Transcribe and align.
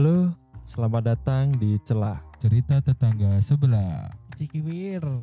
Halo, 0.00 0.32
selamat 0.64 1.12
datang 1.12 1.52
di 1.60 1.76
Celah. 1.84 2.24
cerita 2.40 2.80
tetangga 2.80 3.36
sebelah. 3.44 4.08
Cikiwir. 4.32 5.04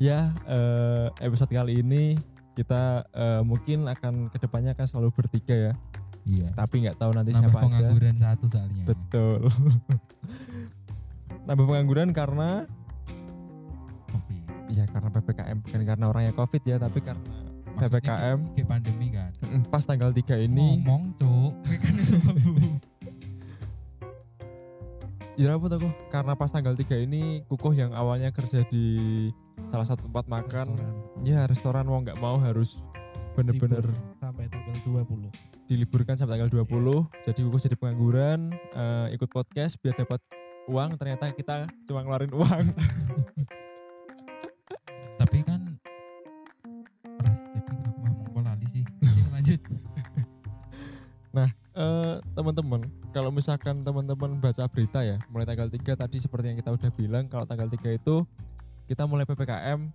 Ya, 0.00 0.32
eh, 0.48 1.12
episode 1.20 1.52
kali 1.52 1.84
ini 1.84 2.16
kita 2.56 3.04
eh, 3.12 3.44
mungkin 3.44 3.84
akan 3.84 4.32
ke 4.32 4.40
depannya 4.40 4.72
akan 4.72 4.86
selalu 4.88 5.12
bertiga 5.12 5.52
ya. 5.52 5.72
Iya. 6.24 6.48
Tapi 6.56 6.88
nggak 6.88 6.96
tahu 6.96 7.12
nanti 7.12 7.36
Nambah 7.36 7.52
siapa 7.52 7.58
aja. 7.60 7.68
pengangguran 7.84 8.16
satu 8.16 8.44
soalnya. 8.48 8.84
Betul. 8.88 9.40
Nambah 11.52 11.66
pengangguran 11.68 12.16
karena 12.16 12.64
Oke. 14.16 14.40
ya 14.72 14.88
karena 14.88 15.12
ppkm 15.12 15.56
bukan 15.68 15.80
karena 15.84 16.04
orangnya 16.08 16.32
covid 16.32 16.64
ya, 16.64 16.80
tapi 16.80 17.04
karena 17.04 17.20
Maksudnya 17.78 17.92
ppkm 17.92 18.38
kayak- 18.40 18.54
kayak 18.56 18.68
pandemi 18.72 19.06
kan. 19.12 19.30
pas 19.68 19.84
tanggal 19.84 20.08
3 20.10 20.34
ini. 20.40 20.80
ngomong 20.82 21.14
cuk, 21.14 21.37
Apa 25.58 25.74
tuh 25.74 25.90
Karena 26.06 26.32
pas 26.38 26.50
tanggal 26.54 26.74
3 26.78 27.02
ini 27.02 27.42
kukuh 27.50 27.74
yang 27.74 27.90
awalnya 27.90 28.30
kerja 28.30 28.62
di 28.70 29.26
salah 29.66 29.82
satu 29.82 30.06
tempat 30.06 30.30
makan, 30.30 30.66
Restoran. 30.70 30.94
ya 31.26 31.40
restoran 31.50 31.84
mau 31.84 31.98
nggak 31.98 32.18
mau 32.22 32.38
harus 32.38 32.78
bener-bener 33.34 33.86
sampai 34.22 34.46
tanggal 34.50 34.74
20. 34.86 35.30
diliburkan 35.66 36.14
sampai 36.16 36.38
tanggal 36.38 36.50
20 36.50 37.10
jadi 37.26 37.38
kukus 37.44 37.66
jadi 37.66 37.76
pengangguran 37.76 38.54
eh, 38.54 39.06
ikut 39.18 39.28
podcast 39.28 39.82
biar 39.82 39.98
dapat 39.98 40.22
uang. 40.70 40.94
Ternyata 40.94 41.34
kita 41.34 41.66
cuma 41.90 42.06
ngeluarin 42.06 42.32
uang 42.32 42.64
teman-teman 52.38 52.86
kalau 53.10 53.34
misalkan 53.34 53.82
teman-teman 53.82 54.38
baca 54.38 54.62
berita 54.70 55.02
ya 55.02 55.18
mulai 55.26 55.42
tanggal 55.42 55.66
3 55.66 55.82
tadi 55.82 56.22
seperti 56.22 56.54
yang 56.54 56.58
kita 56.62 56.70
udah 56.70 56.90
bilang 56.94 57.26
kalau 57.26 57.42
tanggal 57.42 57.66
3 57.66 57.98
itu 57.98 58.22
kita 58.86 59.02
mulai 59.10 59.26
PPKM 59.26 59.90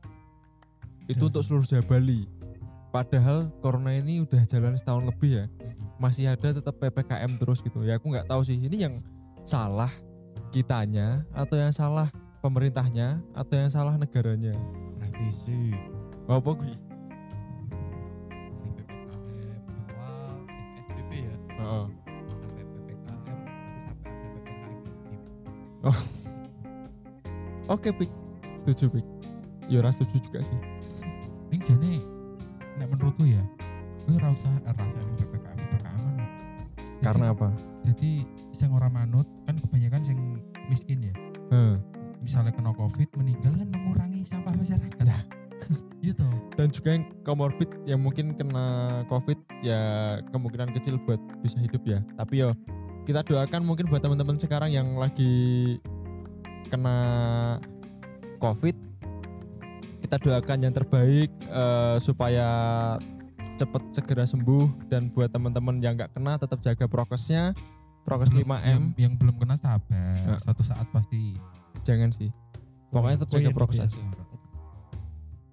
itu 1.08 1.24
Ya. 1.24 1.28
untuk 1.28 1.44
seluruh 1.44 1.68
Jawa 1.68 1.84
Bali. 1.84 2.24
Padahal 2.94 3.50
corona 3.60 3.92
ini 3.92 4.22
udah 4.22 4.46
jalan 4.46 4.78
setahun 4.78 5.04
lebih 5.10 5.42
ya. 5.42 5.46
Masih 5.98 6.30
ada 6.30 6.54
tetap 6.54 6.78
PPKM 6.78 7.42
terus 7.42 7.60
gitu. 7.60 7.82
Ya 7.82 7.98
aku 7.98 8.14
nggak 8.14 8.30
tahu 8.30 8.46
sih 8.46 8.56
ini 8.56 8.86
yang 8.86 9.02
salah 9.42 9.90
kitanya 10.54 11.26
atau 11.34 11.58
yang 11.58 11.74
salah 11.74 12.08
pemerintahnya 12.46 13.20
atau 13.34 13.56
yang 13.58 13.72
salah 13.74 13.98
negaranya. 13.98 14.54
Revisi 15.02 15.74
apa 16.30 16.54
gue 16.54 16.72
Oke, 27.74 27.92
Pik. 27.92 28.12
Setuju, 28.56 29.00
Pik. 29.00 29.06
Ya 29.72 29.80
ora 29.80 29.92
setuju 29.92 30.20
juga 30.28 30.40
sih. 30.44 30.60
Ini 31.52 31.60
jane 31.64 31.92
nek 32.76 32.88
menurutku 32.92 33.24
ya, 33.24 33.40
usah 34.08 34.20
eh, 34.20 34.20
rasain 34.76 35.08
PPKM 35.16 35.56
PPKM. 35.56 36.16
Karena 37.00 37.26
apa? 37.32 37.50
Jadi 37.88 38.28
sing 38.56 38.70
ora 38.72 38.92
manut 38.92 39.28
kan 39.48 39.56
kebanyakan 39.60 40.02
sing 40.04 40.20
miskin 40.68 41.00
ya. 41.08 41.14
Heh. 41.52 41.76
Misalnya 42.24 42.56
kena 42.56 42.72
Covid 42.76 43.08
meninggal 43.20 43.56
kan 43.56 43.68
mengurangi 43.72 44.24
sampah 44.28 44.56
masyarakat. 44.56 45.04
Nah. 45.04 45.22
Iya 46.04 46.20
toh. 46.20 46.36
Dan 46.60 46.68
juga 46.68 46.90
yang 47.00 47.06
comorbid 47.24 47.70
yang 47.88 48.04
mungkin 48.04 48.36
kena 48.36 48.68
COVID 49.08 49.40
ya 49.64 49.80
kemungkinan 50.36 50.76
kecil 50.76 51.00
buat 51.00 51.20
bisa 51.40 51.56
hidup 51.64 51.80
ya. 51.88 52.04
Tapi 52.20 52.44
yo 52.44 52.52
kita 53.04 53.22
doakan 53.22 53.62
mungkin 53.64 53.88
buat 53.88 54.00
teman-teman 54.00 54.40
sekarang 54.40 54.72
yang 54.72 54.96
lagi 54.96 55.76
kena 56.68 56.98
COVID 58.40 58.76
kita 60.00 60.20
doakan 60.20 60.58
yang 60.62 60.74
terbaik 60.76 61.32
eh, 61.32 61.98
supaya 61.98 62.48
cepet 63.54 63.84
segera 63.94 64.26
sembuh. 64.26 64.90
Dan 64.90 65.10
buat 65.10 65.30
teman-teman 65.30 65.80
yang 65.80 65.96
nggak 65.96 66.14
kena 66.14 66.36
tetap 66.38 66.60
jaga 66.60 66.86
prokesnya. 66.86 67.54
Prokes 68.04 68.36
Belum- 68.36 68.52
5M 68.52 68.68
Yang, 68.68 68.84
yang 69.00 69.14
belum 69.16 69.36
kena 69.40 69.56
sabar. 69.56 69.88
Nah. 70.28 70.36
Suatu 70.44 70.64
saat 70.68 70.84
pasti 70.92 71.40
jangan 71.88 72.12
sih. 72.12 72.28
Pokoknya 72.92 73.16
tetap 73.16 73.32
Oh, 73.32 73.36
jaga 73.40 73.48
iya, 73.48 73.56
prokes 73.56 73.78
iya. 73.80 73.86
aja. 73.88 74.00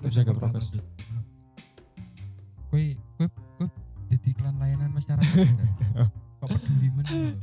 Tetap 0.02 0.12
jaga 0.12 0.32
prokes. 0.34 0.66
kue 2.70 2.94
kue 3.18 3.26
kue 3.58 3.66
jadi 4.10 4.26
iklan 4.30 4.54
layanan 4.58 4.90
masyarakat 4.90 5.26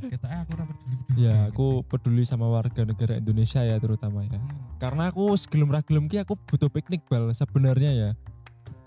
kita 0.08 0.26
aku 0.38 0.50
ora 0.52 0.64
peduli 0.64 0.94
peduli 0.96 1.16
Ya, 1.18 1.34
aku 1.46 1.66
peduli 1.82 2.22
sama 2.22 2.46
warga 2.46 2.82
negara 2.82 3.14
Indonesia 3.14 3.60
ya 3.60 3.76
terutama 3.76 4.22
ya. 4.22 4.38
Karena 4.76 5.08
aku 5.08 5.34
segelum 5.34 5.68
ragelum 5.68 6.06
ki 6.06 6.20
aku 6.20 6.36
butuh 6.38 6.68
piknik 6.68 7.02
bal 7.04 7.30
sebenarnya 7.30 7.90
ya. 7.92 8.10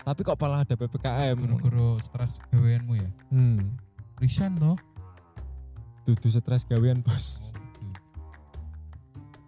Tapi 0.00 0.20
kok 0.20 0.34
malah 0.36 0.62
ada 0.62 0.74
PPKM. 0.74 1.38
guru 1.56 2.00
stres 2.00 2.32
gaweanmu 2.48 2.94
ya 2.96 3.08
Hmm, 3.28 3.78
resign 4.16 4.56
toh 4.56 4.74
dudu 6.02 6.26
stres 6.26 6.64
gawean, 6.64 6.98
Bos. 7.00 7.54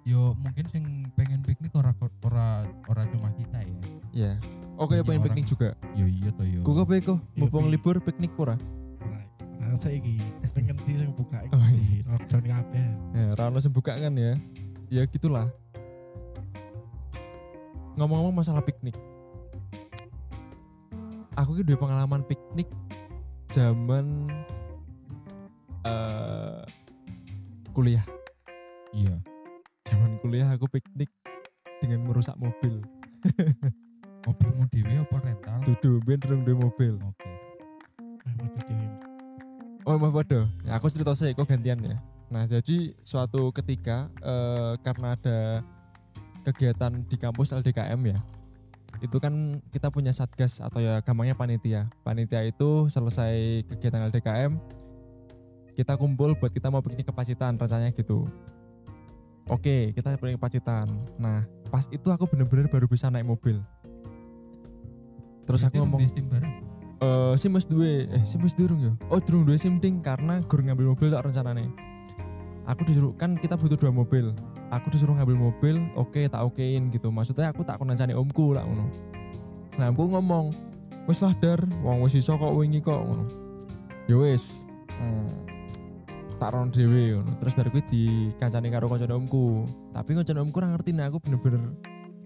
yo 0.04 0.36
mungkin 0.36 0.62
sing 0.68 0.84
pengen 1.14 1.40
piknik 1.40 1.72
ora 1.72 1.90
ora 2.22 2.62
ora 2.84 3.02
cuma 3.08 3.32
kita 3.32 3.58
ya 3.58 3.74
Ya. 4.14 4.32
Oke, 4.76 4.94
Banyak 4.94 5.02
pengen 5.02 5.10
orang. 5.16 5.26
piknik 5.26 5.46
juga. 5.48 5.68
yo 5.92 6.06
iya 6.06 6.30
toh 6.30 6.44
yo 6.44 6.60
Kuku 6.60 6.80
apa 6.80 6.94
iku? 6.94 7.14
Iya, 7.16 7.34
Mumpung 7.36 7.66
libur 7.66 7.98
piknik 7.98 8.30
pura. 8.32 8.54
Saya 9.74 9.98
iki 9.98 10.16
pengen 10.54 10.78
di 10.86 10.94
sing 10.94 11.10
buka 11.12 11.42
iki. 11.42 11.52
Oh, 11.52 11.68
iya. 11.68 12.00
Lockdown 12.06 12.44
kabeh. 12.46 12.86
Ya, 13.10 13.26
rano 13.34 13.58
sing 13.58 13.74
buka 13.74 13.98
kan 13.98 14.14
ya. 14.14 14.38
Ya 14.88 15.02
gitulah. 15.10 15.50
Ngomong-ngomong 17.98 18.38
masalah 18.42 18.62
piknik. 18.62 18.94
Aku 21.34 21.58
ki 21.58 21.66
duwe 21.66 21.74
pengalaman 21.74 22.22
piknik 22.22 22.70
zaman 23.50 24.30
eh 25.82 26.62
kuliah. 27.74 28.06
iya 28.94 29.18
Zaman 29.82 30.22
kuliah 30.22 30.46
aku 30.54 30.70
piknik 30.70 31.10
dengan 31.82 32.06
merusak 32.06 32.38
mobil. 32.38 32.78
mobilmu 34.26 34.64
dewe 34.72 35.04
apa 35.04 35.16
rental 35.20 35.58
Dudu 35.68 36.00
ben 36.06 36.16
durung 36.22 36.42
duwe 36.46 36.56
mobil. 36.70 36.94
oke 37.02 38.60
dewe. 38.70 39.03
Oh, 39.84 40.00
mah 40.00 40.08
podo. 40.08 40.48
Ya, 40.64 40.80
aku 40.80 40.88
cerita 40.88 41.12
sih 41.12 41.36
kok 41.36 41.44
gantian 41.44 41.80
ya. 41.84 42.00
Nah, 42.32 42.48
jadi 42.48 42.96
suatu 43.04 43.52
ketika 43.52 44.08
eh, 44.24 44.80
karena 44.80 45.12
ada 45.12 45.60
kegiatan 46.44 47.04
di 47.04 47.16
kampus 47.20 47.52
LDKM 47.52 48.00
ya. 48.08 48.18
Itu 49.04 49.20
kan 49.20 49.60
kita 49.68 49.92
punya 49.92 50.16
satgas 50.16 50.64
atau 50.64 50.80
ya 50.80 51.04
gampangnya 51.04 51.36
panitia. 51.36 51.92
Panitia 52.00 52.48
itu 52.48 52.88
selesai 52.88 53.68
kegiatan 53.68 54.08
LDKM 54.08 54.56
kita 55.74 55.98
kumpul 55.98 56.38
buat 56.38 56.54
kita 56.54 56.70
mau 56.70 56.80
piknik 56.80 57.10
ke 57.10 57.12
Pacitan 57.12 57.58
rencananya 57.58 57.90
gitu. 57.92 58.30
Oke, 59.50 59.92
kita 59.92 60.14
piknik 60.16 60.38
ke 60.38 60.42
Pacitan. 60.42 60.86
Nah, 61.18 61.44
pas 61.68 61.84
itu 61.90 62.08
aku 62.08 62.30
bener-bener 62.30 62.70
baru 62.70 62.86
bisa 62.86 63.10
naik 63.10 63.26
mobil. 63.26 63.58
Terus 65.44 65.60
aku 65.66 65.82
ngomong, 65.82 66.08
Eh, 67.04 67.32
sim 67.36 67.52
wis 67.52 67.68
duwe, 67.68 68.08
eh 68.08 68.24
sim 68.24 68.40
wis 68.40 68.56
durung 68.56 68.80
ya. 68.80 68.92
Oh, 69.12 69.20
durung 69.20 69.44
duwe 69.44 69.60
sim 69.60 69.76
ding 69.76 70.00
karena 70.00 70.40
gur 70.48 70.64
ngambil 70.64 70.96
mobil 70.96 71.12
tak 71.12 71.28
rencanane. 71.28 71.68
Aku 72.64 72.80
disuruh 72.88 73.12
kan 73.12 73.36
kita 73.36 73.60
butuh 73.60 73.76
dua 73.76 73.92
mobil. 73.92 74.32
Aku 74.72 74.88
disuruh 74.88 75.12
ngambil 75.12 75.36
mobil, 75.36 75.76
oke 76.00 76.24
tak 76.32 76.40
okein 76.40 76.88
gitu. 76.88 77.12
Maksudnya 77.12 77.52
aku 77.52 77.60
tak 77.60 77.76
konancane 77.76 78.16
omku 78.16 78.56
lah 78.56 78.64
ngono. 78.64 78.88
Nah, 79.76 79.92
aku 79.92 80.16
ngomong, 80.16 80.54
wis 81.04 81.20
lah 81.20 81.36
dar, 81.44 81.60
wong 81.84 82.00
wis 82.08 82.16
iso 82.16 82.40
kok 82.40 82.56
wingi 82.56 82.80
kok 82.80 82.96
ngono. 82.96 83.28
Ya 84.08 84.16
wis. 84.16 84.64
Hmm, 84.96 85.44
tak 86.40 86.56
ron 86.56 86.72
dhewe 86.72 87.20
ngono. 87.20 87.36
Terus 87.36 87.52
baru 87.52 87.68
kuwi 87.68 87.84
dikancani 87.92 88.72
karo 88.72 88.88
kancane 88.88 89.12
omku. 89.12 89.68
Tapi 89.92 90.10
kancane 90.16 90.40
omku 90.40 90.56
ora 90.56 90.72
ngerti 90.72 90.96
nek 90.96 91.12
aku 91.12 91.18
bener-bener 91.20 91.62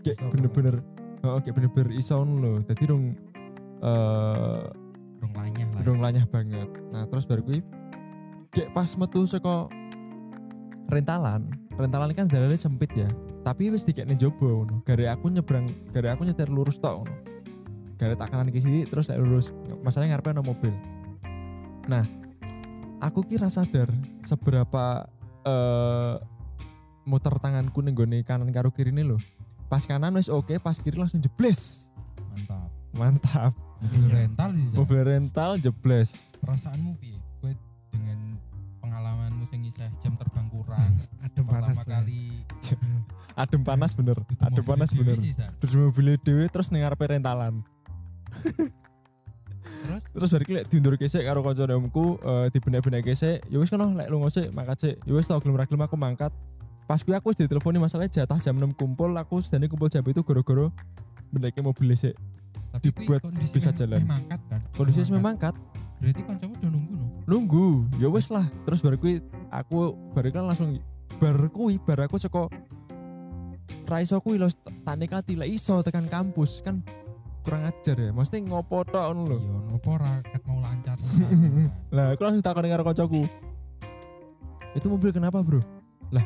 kayak 0.07 0.23
bener-bener 0.31 0.77
heeh 1.19 1.39
kayak 1.43 1.55
bener-bener 1.57 1.89
iso 1.99 2.15
ngono 2.23 2.35
lho. 2.39 2.51
Dadi 2.63 2.85
rung 2.87 3.19
eh 3.79 4.63
dong 5.19 5.35
lanyah 5.35 5.69
lah 5.75 5.81
Durung 5.83 6.01
lanyah 6.03 6.27
banget. 6.31 6.71
Nah, 6.95 7.05
terus 7.11 7.27
baru 7.27 7.43
kuwi 7.43 7.61
kayak 8.55 8.71
pas 8.75 8.91
metu 8.99 9.27
saka 9.27 9.69
rentalan. 10.89 11.51
Rentalan 11.79 12.11
kan 12.15 12.27
dalannya 12.27 12.59
sempit 12.59 12.91
ya. 12.95 13.07
Tapi 13.47 13.71
wis 13.71 13.87
dikekne 13.87 14.19
jobo 14.19 14.67
ngono. 14.67 14.83
Gare 14.83 15.07
aku 15.11 15.31
nyebrang, 15.31 15.71
gare 15.95 16.11
aku 16.11 16.27
nyetir 16.27 16.51
lurus 16.51 16.83
tok 16.83 17.03
ngono. 17.03 17.15
Gare 17.99 18.15
tak 18.15 18.31
kanan 18.31 18.51
ke 18.51 18.63
sini 18.63 18.87
terus 18.87 19.11
lek 19.11 19.19
lurus. 19.23 19.55
Masalahnya 19.83 20.19
ngarepe 20.19 20.35
ono 20.35 20.43
mobil. 20.43 20.75
Nah, 21.87 22.05
aku 23.03 23.23
kira 23.27 23.51
sadar 23.51 23.91
seberapa 24.27 25.07
eh 25.47 26.15
muter 27.09 27.33
tanganku 27.41 27.81
ning 27.81 27.97
gone 27.97 28.21
kanan 28.27 28.53
karo 28.53 28.69
kiri 28.75 28.93
ini 28.93 29.03
loh. 29.07 29.21
Pas 29.69 29.85
kanan 29.85 30.17
wis 30.17 30.29
oke, 30.29 30.59
pas 30.61 30.77
kiri 30.77 30.97
langsung 30.99 31.21
jebles. 31.21 31.91
mantap 32.29 32.71
Mantap. 32.97 33.68
Mobil 33.79 34.05
rental 34.11 34.51
sih. 34.55 34.75
Mobil 34.75 35.01
rental 35.07 35.51
jebles. 35.63 36.11
perasaanmu 36.43 36.99
piye? 36.99 37.19
Kowe 37.39 37.53
dengan 37.95 38.19
pertama 41.49 41.83
kali. 41.87 42.23
Adem 43.43 43.63
panas 43.63 43.95
bener 43.95 44.19
duduk 44.19 44.43
adem 44.43 44.67
mobil 44.67 44.67
panas 44.67 44.91
bener. 44.91 45.19
sih, 45.23 45.35
terus 45.63 45.75
mobilnya 45.79 46.19
dewe 46.19 46.45
terus 46.51 46.75
ning 46.75 46.83
ngarepe 46.83 47.07
rentalan. 47.07 47.63
Terus? 48.35 50.03
terus 50.15 50.29
balik 50.35 50.49
lek 50.51 50.65
diundur 50.67 50.99
kesek 50.99 51.23
karo 51.23 51.47
kanca 51.47 51.71
omku 51.71 52.19
eh 52.19 52.51
dibenek-benek 52.51 53.07
kesek 53.07 53.47
ya 53.47 53.57
wis 53.63 53.71
kono 53.71 53.95
lek 53.95 54.11
lu 54.11 54.19
ngosek 54.19 54.51
mangkat 54.51 54.77
sik. 54.83 54.97
Ya 55.07 55.13
wis 55.15 55.31
tau 55.31 55.39
gelem 55.39 55.55
aku 55.87 55.95
mangkat. 55.95 56.35
Pas 56.91 57.05
kuwi 57.05 57.15
aku 57.15 57.31
wis 57.31 57.39
diteleponi 57.39 57.79
masalahnya 57.79 58.25
jatah 58.25 58.41
jam 58.43 58.59
6 58.59 58.75
kumpul 58.75 59.15
aku 59.15 59.39
sedane 59.39 59.71
kumpul 59.71 59.87
jam 59.87 60.03
itu 60.03 60.25
gara-gara 60.27 60.73
beneke 61.31 61.61
mobil 61.61 61.93
sik 61.95 62.17
Tapi 62.79 62.95
dibuat 62.95 63.23
bisa 63.51 63.71
jalan. 63.75 64.07
meh 64.07 64.09
mangkat 64.09 64.41
kan. 64.47 64.61
kondisi 64.79 65.03
Meh 65.03 65.19
wis 65.19 65.25
mangkat 65.27 65.55
Berarti 65.99 66.23
kancamu 66.23 66.55
udah 66.55 66.71
nunggu 66.71 66.95
no. 66.95 67.07
nunggu. 67.27 67.69
Ya 67.99 68.07
wis 68.07 68.31
lah. 68.31 68.47
Terus 68.63 68.81
baru 68.87 68.97
kuwi 69.03 69.19
aku 69.51 69.99
baru 70.15 70.29
kan 70.31 70.45
langsung 70.47 70.79
bar 71.19 71.39
kuwi 71.51 71.83
bar 71.83 72.07
aku 72.07 72.17
saka 72.23 72.47
ra 73.89 74.05
iso 74.05 74.21
kuwi 74.23 74.39
lho 74.39 74.47
tak 74.85 74.97
nekati 75.01 75.35
lek 75.35 75.51
iso 75.51 75.83
tekan 75.83 76.07
kampus. 76.07 76.63
Kan 76.63 76.87
kurang 77.43 77.67
ajar 77.67 77.99
ya. 77.99 78.11
Mesti 78.15 78.47
ngopo 78.47 78.87
tok 78.87 79.11
ngono 79.11 79.23
lho. 79.27 79.37
Iya, 79.43 79.57
nopo 79.75 79.89
ora 79.99 80.23
ket 80.23 80.43
mau 80.47 80.63
lancar. 80.63 80.99
lah 81.95 82.15
aku 82.15 82.23
langsung 82.23 82.47
takon 82.47 82.71
karo 82.71 82.83
kancaku. 82.87 83.23
Itu 84.79 84.87
mobil 84.87 85.11
kenapa 85.11 85.43
bro? 85.43 85.59
Lah 86.15 86.23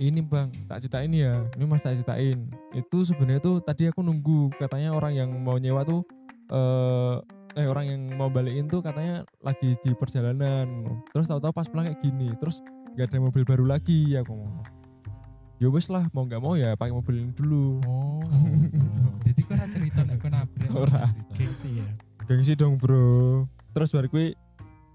ini 0.00 0.24
bang 0.24 0.48
tak 0.70 0.84
ceritain 0.84 1.12
ya. 1.12 1.44
Ini 1.56 1.64
mas 1.68 1.84
tak 1.84 2.00
ceritain. 2.00 2.48
Itu 2.72 3.04
sebenarnya 3.04 3.42
tuh 3.42 3.60
tadi 3.60 3.88
aku 3.90 4.00
nunggu 4.00 4.54
katanya 4.56 4.96
orang 4.96 5.12
yang 5.12 5.30
mau 5.42 5.60
nyewa 5.60 5.84
tuh 5.84 6.06
eh 6.52 7.16
eh 7.52 7.66
orang 7.68 7.84
yang 7.84 8.00
mau 8.16 8.32
balikin 8.32 8.68
tuh 8.72 8.80
katanya 8.80 9.26
lagi 9.44 9.76
di 9.84 9.92
perjalanan. 9.92 10.68
Terus 11.12 11.28
tahu-tahu 11.28 11.52
pas 11.52 11.68
pulang 11.68 11.88
kayak 11.90 12.00
gini 12.00 12.32
terus 12.40 12.64
nggak 12.96 13.12
ada 13.12 13.18
mobil 13.20 13.42
baru 13.44 13.64
lagi 13.68 14.16
aku 14.16 14.32
ngomong. 14.32 14.68
Ya 15.60 15.68
wes 15.70 15.86
lah 15.92 16.08
mau 16.10 16.26
nggak 16.26 16.42
mau 16.42 16.56
ya 16.56 16.74
pakai 16.74 16.94
mobil 16.96 17.28
ini 17.28 17.32
dulu. 17.36 17.78
Oh. 17.84 18.24
Jadi 19.28 19.40
kau 19.44 19.54
cerita 19.54 20.00
nek 20.02 20.16
kau 20.18 20.32
nabrak. 20.32 20.70
Ora. 20.72 21.04
gengsi 21.36 21.78
ya? 21.78 21.88
Gengsi 22.24 22.52
dong 22.56 22.80
bro. 22.80 23.44
Terus 23.76 23.92
baru 23.94 24.08
gue 24.08 24.26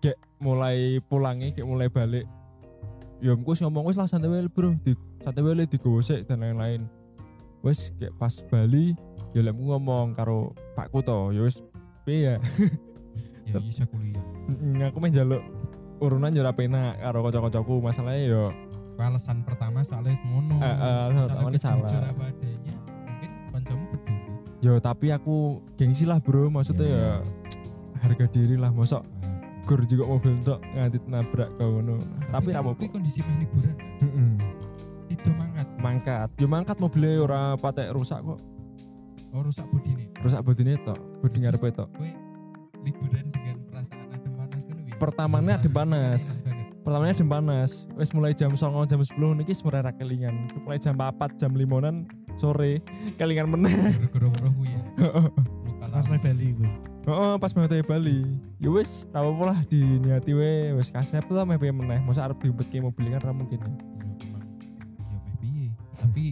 kayak 0.01 0.17
mulai 0.41 1.01
pulangnya 1.05 1.53
kayak 1.53 1.69
mulai 1.69 1.87
balik 1.89 2.25
ya 3.17 3.33
wis 3.35 3.59
ngomong 3.59 3.85
wis 3.85 3.97
lah 3.97 4.05
santai 4.05 4.29
wae 4.29 4.45
bro 4.45 4.77
di 4.81 4.93
santai 5.19 5.41
wae 5.41 5.65
digowo 5.65 5.99
sik 5.99 6.25
dan 6.25 6.39
lain-lain 6.39 6.85
wis 7.61 7.89
kayak 7.95 8.13
pas 8.15 8.33
Bali 8.45 8.93
ya 9.33 9.41
lemku 9.41 9.65
ngomong 9.65 10.13
karo 10.13 10.53
pakku 10.73 11.01
to 11.01 11.31
ya 11.31 11.41
piye 12.03 12.19
ya 12.23 12.35
Ya 13.47 13.63
bisa 13.63 13.87
kuliah. 13.87 14.19
Mm, 14.51 14.91
aku 14.91 14.99
main 14.99 15.15
jaluk 15.15 15.39
urunan 15.97 16.35
yo 16.35 16.43
ora 16.43 16.51
penak 16.51 16.99
karo 16.99 17.23
kanca-kancaku 17.23 17.79
masalahnya 17.79 18.27
yo 18.27 18.43
Kau 18.93 19.07
alasan 19.07 19.39
pertama 19.47 19.87
soalnya 19.87 20.19
semono. 20.19 20.59
Eh, 20.59 20.67
eh, 20.67 20.99
alasan 21.07 21.31
pertama 21.31 21.55
salah. 21.55 21.87
kejujur 21.87 22.03
apa 22.03 22.23
adanya. 22.27 22.73
Mungkin 23.07 23.29
kancamu 23.53 23.83
peduli. 23.87 24.19
yo 24.59 24.73
tapi 24.83 25.07
aku 25.09 25.35
gengsi 25.73 26.03
lah 26.03 26.19
bro 26.19 26.51
maksudnya 26.51 26.85
Iya. 26.85 26.99
ya 26.99 27.13
harga 27.97 28.25
diri 28.27 28.59
lah 28.59 28.69
mosok 28.69 29.07
Ah. 29.67 29.69
gur 29.69 29.81
juga 29.83 30.03
mobil 30.07 30.33
tok 30.41 30.59
nganti 30.71 30.97
nabrak 31.05 31.49
kau 31.59 31.67
ngono 31.75 31.99
tapi 32.31 32.55
ra 32.55 32.63
apa-apa 32.63 32.79
kuwi 32.79 32.87
kondisi 32.87 33.19
meh 33.19 33.43
liburan. 33.43 33.75
Heeh. 33.99 34.29
Itu 35.07 35.29
mangkat. 35.31 35.67
mangkat 35.77 36.29
yo 36.39 36.47
mangkat 36.47 36.77
mobilnya 36.79 37.19
ora 37.19 37.41
patek 37.55 37.91
rusak 37.91 38.23
kok 38.23 38.39
Oh 39.35 39.43
rusak 39.43 39.67
bodine. 39.67 40.07
rusak 40.17 40.39
bodine 40.39 40.79
tok 40.81 40.95
bodi 41.19 41.37
ngarepe 41.43 41.67
tok 41.69 41.91
Kowe 41.93 42.07
liburan 42.81 43.27
dengan 43.27 43.55
perasaan 43.67 44.07
adem 44.09 44.31
panas 44.33 44.63
kan? 44.63 44.75
Pertamanya 44.95 45.53
adem 45.59 45.73
panas. 45.75 46.23
Pertamanya 46.79 47.13
jam 47.13 47.27
panas 47.27 47.71
wis 47.99 48.15
mulai 48.15 48.31
jam 48.31 48.55
09 48.55 48.87
jam 48.87 49.03
10 49.03 49.19
niki 49.35 49.51
sebenarnya 49.51 49.91
ra 49.91 49.93
kelingan 49.93 50.35
mulai 50.63 50.79
jam 50.79 50.95
4 50.95 51.35
jam 51.35 51.51
5 51.51 51.59
sore 52.39 52.79
kelingan 53.19 53.51
meneh 53.51 53.75
Gara-gara 53.91 54.27
weruh 54.31 54.55
ya. 54.63 54.79
Pas 55.87 56.05
main 56.05 56.21
Bali 56.21 56.47
gue 56.53 56.71
heeh 57.07 57.33
pas 57.39 57.51
mau 57.55 57.63
Bali. 57.63 58.19
Ya 58.59 58.67
wis 58.67 59.07
ra 59.15 59.23
apa 59.23 59.43
lah 59.47 59.59
diniati 59.65 60.35
we 60.35 60.75
wis 60.75 60.91
kasep 60.91 61.23
lah 61.31 61.47
meh 61.47 61.55
pengen 61.55 61.79
meneh. 61.79 62.03
Masa 62.03 62.27
arep 62.27 62.35
diumpetke 62.43 62.83
mobil 62.83 63.07
kan 63.15 63.21
ra 63.23 63.31
mungkin 63.31 63.63
ya. 63.63 63.71
Ya, 64.03 64.11
emang 64.27 64.43
ya 65.07 65.17
meh 65.23 65.35
piye. 65.39 65.67
Tapi 65.95 66.23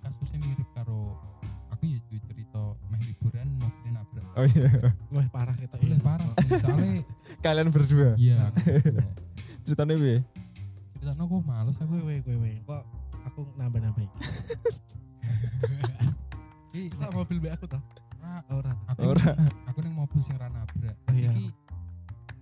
kasusnya 0.00 0.38
mirip 0.40 0.68
karo 0.72 1.20
aku 1.68 1.84
ya 1.84 2.00
cerita 2.24 2.62
meh 2.88 3.00
liburan 3.04 3.48
mobilnya 3.60 4.00
nabrak. 4.00 4.24
oh 4.32 4.46
iya. 4.48 4.70
Wah 5.12 5.26
parah 5.28 5.52
kita 5.52 5.76
Oleh 5.84 6.00
ini. 6.00 6.00
parah 6.00 6.24
sih. 6.32 6.48
Soalnya 6.64 6.92
kalian 7.44 7.68
berdua? 7.68 8.16
Iya 8.16 8.48
ceritanya 9.68 9.94
piye? 10.00 10.18
Cerita 10.96 11.12
kok 11.20 11.42
males 11.44 11.76
aku. 11.76 11.92
gue 12.00 12.16
gue 12.24 12.34
gue 12.40 12.52
kok 12.64 12.82
aku 13.28 13.40
nambah 13.60 13.84
nambah 13.84 14.00
Ih, 16.72 16.88
Masa 16.88 17.12
mobil 17.12 17.36
be 17.36 17.52
aku 17.52 17.68
toh. 17.68 17.84
Ra, 18.16 18.40
ora. 18.48 18.72
aku 18.72 18.81
Ora. 19.12 19.32
aku 19.68 19.78
ning 19.84 19.92
mobil 19.92 20.20
sing 20.20 20.36
ra 20.40 20.48
nabrak. 20.48 20.96
Oh, 21.06 21.12
iya. 21.12 21.28
Iki 21.28 21.52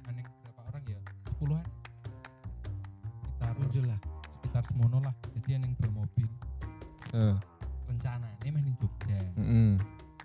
aneh 0.07 0.23
berapa 0.23 0.61
orang 0.71 0.85
ya? 0.87 1.01
Sepuluhan. 1.27 1.67
Sekitar 3.27 3.55
muncul 3.59 3.85
lah 3.87 3.99
sekitar 4.31 4.63
semono 4.67 4.99
lah. 5.03 5.15
Jadi 5.35 5.49
aneh 5.59 5.71
dua 5.77 5.91
mobil. 5.93 6.29
heeh 7.11 7.37
Rencananya 7.91 8.49
meh 8.49 8.63
ning 8.63 8.77
Jogja. 8.79 9.19
heeh 9.35 9.75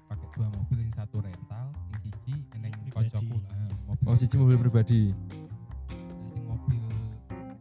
Pakai 0.05 0.27
dua 0.37 0.47
mobil 0.53 0.85
yang 0.85 0.93
satu 0.93 1.17
rental, 1.17 1.65
yang 1.73 1.99
siji 2.05 2.35
aneh 2.53 2.69
Pribadi. 2.69 3.09
koncoku 3.09 3.35
lah. 3.41 3.53
mobil 3.85 4.05
oh 4.05 4.15
siji 4.15 4.35
mobil 4.37 4.57
pribadi 4.59 5.01
sing 6.29 6.43
mobil 6.45 6.81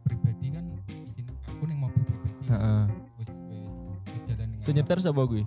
pribadi 0.01 0.47
kan 0.53 0.65
izin 0.85 1.25
aku 1.49 1.63
ning 1.65 1.79
mobil 1.81 2.01
pribadi. 2.05 2.45
heeh 2.49 2.83
Wis 3.17 3.29
wis 3.49 3.65
wis 4.13 4.23
jalan 4.29 4.99
sapa 5.01 5.21
kuwi 5.25 5.41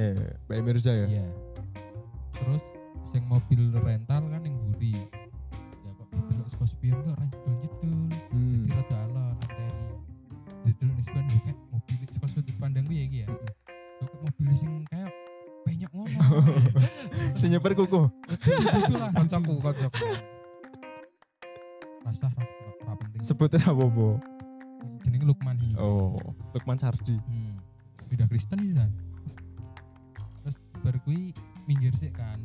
bareng. 0.00 0.16
ya 0.16 0.32
Mbak 0.46 0.58
Mirza 0.62 0.92
ya 0.92 1.06
Iya. 1.08 1.26
Terus 2.32 2.62
sing 3.08 3.22
mobil 3.24 3.60
rental 3.74 4.22
kan 4.24 4.40
yang 4.40 4.56
buri. 4.62 4.94
Ya 5.80 5.90
kok 5.92 6.06
didelok 6.08 6.48
saka 6.48 6.64
spion 6.66 6.98
kok 7.00 7.12
ora 7.12 7.26
jedul-jedul. 7.26 7.92
hmm. 8.30 8.62
Jadi 8.62 8.72
rada 8.72 8.96
alon 9.02 9.26
ngenteni. 9.34 9.86
Didelok 10.64 10.94
ning 10.94 11.04
spion 11.04 11.24
kayak 11.26 11.56
mobil 11.68 11.96
saka 12.08 12.26
sudut 12.28 12.56
pandang 12.56 12.84
gue 12.84 12.94
ya 12.94 13.04
iki 13.04 13.18
ya. 13.18 13.26
Kok 13.26 13.38
kayak 13.40 13.56
mobil 14.22 14.46
sing 14.54 14.70
kayak 14.86 15.10
banyak 15.64 15.90
ngono. 15.90 16.18
sing 17.38 17.48
nyeper 17.50 17.72
kuku 17.74 18.02
Itu 18.78 18.94
lah 18.94 19.10
koncoku 19.10 19.54
koncoku 19.58 20.06
Rasa 22.00 22.26
ra 22.26 22.44
ra 22.82 22.92
penting. 22.96 23.20
sebutin 23.20 23.60
apa-apa 23.62 24.16
Jenenge 25.04 25.26
Lukman 25.26 25.56
ini. 25.58 25.76
oh 25.76 26.16
Lukman 26.50 26.74
Sardi 26.74 27.20
Hmm. 27.20 27.60
Beda 28.08 28.24
Kristen 28.24 28.58
sih 28.64 28.72
Baru 30.88 31.04
kui 31.04 31.36
minggir 31.68 31.92
sih 31.92 32.08
kan. 32.08 32.40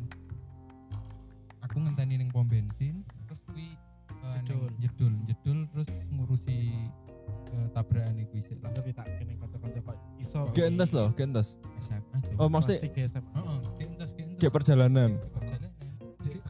Aku 1.64 1.80
ngenteni 1.80 2.20
ning 2.20 2.28
pom 2.28 2.44
bensin, 2.44 3.00
terus 3.24 3.40
kui 3.48 3.72
eh, 3.72 4.36
Jedul. 4.36 4.68
jedul, 4.76 5.12
jedul 5.24 5.58
terus 5.72 5.88
ngurusi 6.12 6.92
eh, 7.24 7.66
tabrakan 7.72 8.20
iku 8.20 8.36
sih 8.38 8.60
lah. 8.60 8.68
tapi 8.68 8.92
tak 8.92 9.08
kene 9.16 9.40
konco-konco 9.40 9.80
kok 9.80 9.96
iso 10.20 10.44
Gentes 10.52 10.92
loh, 10.92 11.08
gentes. 11.12 11.56
SMA. 11.80 12.36
Oh, 12.36 12.52
maksudnya 12.52 12.84
SMA 12.84 13.32
Heeh, 13.32 13.58
kayak 13.74 13.88
entas 13.96 14.10
kayak 14.12 14.52
perjalanan. 14.52 15.10
Perjalanan. 15.32 15.72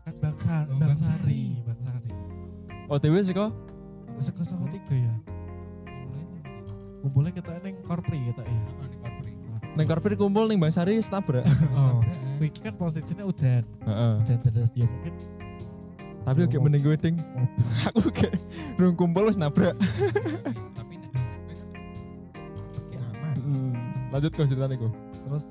Kan 0.05 0.15
bangsa 0.19 0.67
Oh, 0.67 0.77
bangsari 0.77 1.63
bangsari 1.63 2.11
OTW 2.87 3.15
sih 3.23 3.33
kok? 3.33 3.55
seko 4.15 4.43
seko 4.43 4.67
tiga 4.69 4.95
ya 4.95 5.15
kumpulnya 7.01 7.33
kita 7.33 7.57
neng 7.61 7.77
korpri 7.83 8.19
kita 8.25 8.43
ya. 8.43 8.61
Neng 9.75 9.87
korpir 9.87 10.14
kumpul 10.14 10.47
ning 10.47 10.59
Bang 10.59 10.71
Sari 10.71 10.99
setabrak. 10.99 11.43
Terus 11.43 11.75
Oh. 11.78 11.99
Wih 12.38 12.50
kan 12.50 12.75
posisinya 12.75 13.23
udan 13.23 13.62
Heeh. 13.87 14.12
udan 14.21 14.38
terus 14.40 14.71
ya 14.75 14.87
mungkin 14.87 15.14
Tapi 16.25 16.40
oke 16.43 16.57
mending 16.59 16.83
gue 16.83 16.97
ding. 16.97 17.16
mobil 17.21 17.64
Aku 17.93 18.09
kayak 18.11 18.35
rung 18.75 18.97
kumpul 18.97 19.28
wis 19.28 19.37
nabrak. 19.37 19.75
Tapi 20.76 20.95
nek 20.97 21.11
nabrak 21.12 21.43
kan 22.90 23.02
aman. 23.02 23.37
Lanjut 24.11 24.31
kok 24.33 24.47
ceritanya 24.47 24.76
kok. 24.76 24.93
terus 25.25 25.45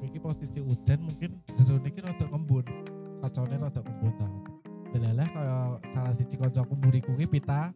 iki 0.00 0.16
posisi 0.16 0.58
udan 0.58 0.98
mungkin 1.02 1.30
jero 1.54 1.76
niki 1.76 2.00
rada 2.00 2.24
kembun 2.24 2.64
kacone 3.20 3.52
rada 3.54 3.80
kembun 3.80 4.12
tau 4.16 4.32
delalah 4.90 5.28
kaya 5.28 5.56
salah 5.92 6.12
siji 6.16 6.34
kancaku 6.34 6.72
mburiku 6.72 7.12
ki 7.14 7.28
pita 7.28 7.68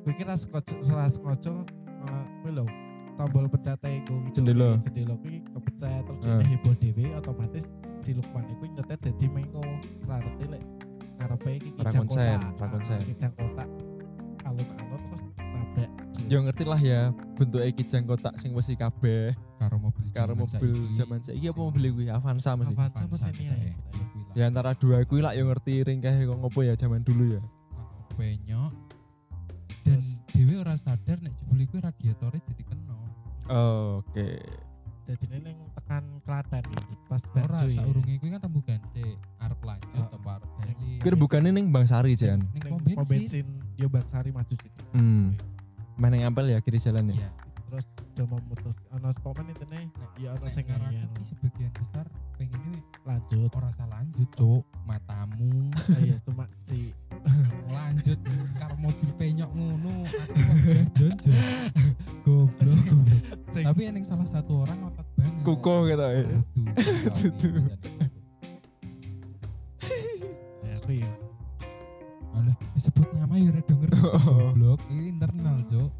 kuwi 0.00 0.14
ki 0.14 0.24
ras 0.24 0.46
koco 0.46 0.78
salah 0.78 1.10
sengaja 1.10 1.50
eh, 2.06 2.24
kuwi 2.38 2.54
lho 2.54 2.64
tombol 3.16 3.48
pencete 3.48 3.88
iku 3.96 4.14
Jendela. 4.30 4.76
jendela 4.78 5.14
kuwi 5.16 5.40
kepecet 5.46 6.02
terus 6.04 6.20
Eh. 6.20 6.28
dene 6.34 6.44
heboh 6.50 6.74
dhewe 6.74 7.04
otomatis 7.14 7.64
si 8.00 8.10
Lukman 8.12 8.44
iku 8.46 8.64
nyetir 8.66 8.98
dadi 9.00 9.26
mengo 9.26 9.64
ra 10.04 10.16
ngerti 10.18 10.46
lek 10.48 10.62
ngarepe 11.16 11.50
iki 11.54 11.70
kijang 11.74 12.04
kotak. 12.04 12.40
ra. 12.54 12.68
Ah, 12.76 13.00
kijang 13.02 13.32
kotak 13.34 13.68
alun-alun 14.42 15.00
terus 15.02 15.22
nabrak 15.34 15.90
Yo 16.26 16.38
ngerti 16.40 16.64
lah 16.64 16.78
ya 16.78 17.00
bentuknya 17.34 17.72
kijang 17.72 18.04
kotak 18.04 18.34
sing 18.36 18.50
mesti 18.50 18.74
kabeh 18.74 19.32
Karo 19.56 19.76
mobil 19.78 20.04
karo 20.12 20.32
mobil 20.34 20.72
zaman 20.92 21.18
saiki 21.18 21.48
apa 21.48 21.56
mobil 21.58 21.82
kuwi 21.90 22.06
Avanza 22.08 22.52
mesti. 22.54 22.74
Avanza 22.74 23.02
Xenia 23.26 23.52
ya? 23.54 23.72
Ya 24.34 24.44
antara 24.44 24.72
dua 24.72 25.00
kuwi 25.02 25.20
lah 25.20 25.32
yo 25.32 25.44
ngerti 25.44 25.80
ringkeh 25.82 26.12
kok 26.22 26.36
ngopo 26.36 26.60
ya 26.60 26.74
zaman 26.74 27.00
dulu 27.00 27.32
ya. 27.32 27.42
penyok 28.12 28.72
dan 29.82 29.96
Terus? 29.96 30.08
dhewe 30.28 30.54
ora 30.58 30.74
sadar 30.74 31.16
nek 31.18 31.32
jebule 31.34 31.64
kuwi 31.64 31.80
radiatore 31.80 32.38
dadi 32.38 32.62
kena. 32.62 32.85
Oke. 33.48 34.28
Jadi 35.06 35.24
ini 35.30 35.54
yang 35.54 35.70
tekan 35.70 36.02
Klaten 36.26 36.66
gitu. 36.66 36.94
Pas 37.06 37.22
Ora 37.30 37.62
saurunge 37.62 38.18
kuwi 38.18 38.30
kan 38.34 38.42
rembugan 38.42 38.82
sik 38.90 39.14
arep 39.38 39.60
lanjut 39.62 39.86
Oh. 39.94 40.10
apa 40.10 40.30
arep 40.42 40.50
bali. 40.52 40.98
Kira 40.98 41.14
bukannya 41.14 41.50
ning 41.54 41.70
Bang 41.70 41.86
Sari 41.86 42.18
Jan. 42.18 42.42
ning 42.50 42.62
pom 42.98 43.06
bensin. 43.06 43.46
yo 43.78 43.86
Bangsari 43.86 44.34
maju 44.34 44.50
situ. 44.50 44.82
Hmm. 44.90 45.38
Main 45.94 46.12
yang 46.12 46.34
ampel 46.34 46.50
ya 46.50 46.58
kiri 46.58 46.76
jalan 46.76 47.06
ya. 47.08 47.22
Iya. 47.22 47.30
Terus 47.66 47.86
dia 48.12 48.24
memutus 48.26 48.76
ono 48.90 49.08
spomen 49.14 49.46
itu 49.46 49.64
nih. 49.70 49.86
Ya 50.18 50.34
Nek 50.34 50.50
sing 50.50 50.66
ngarang 50.66 50.90
sebagian 51.22 51.70
besar 51.72 52.06
pengen 52.34 52.82
lanjut. 53.06 53.50
ora 53.54 53.70
salah 53.72 54.02
lanjut, 54.02 54.28
Cuk. 54.34 54.62
Matamu 54.82 55.70
Iya 56.02 56.15
yang 63.96 64.06
salah 64.06 64.28
satu 64.28 64.62
orang 64.68 64.78
otak 64.92 65.06
banget. 65.16 65.42
Kuko 65.42 65.88
gitu 65.88 66.04
ya. 66.14 66.22
Tutu. 67.16 67.18
Tutu. 67.32 67.48
ya, 70.64 70.72
aku 70.76 70.90
ya. 71.00 71.10
Alah, 72.36 72.56
disebut 72.76 73.08
nama 73.16 73.34
ya 73.40 73.48
ora 73.50 73.60
denger 73.64 73.90
goblok. 73.96 74.80
Ini 74.92 75.02
internal, 75.16 75.56
Cuk. 75.64 75.90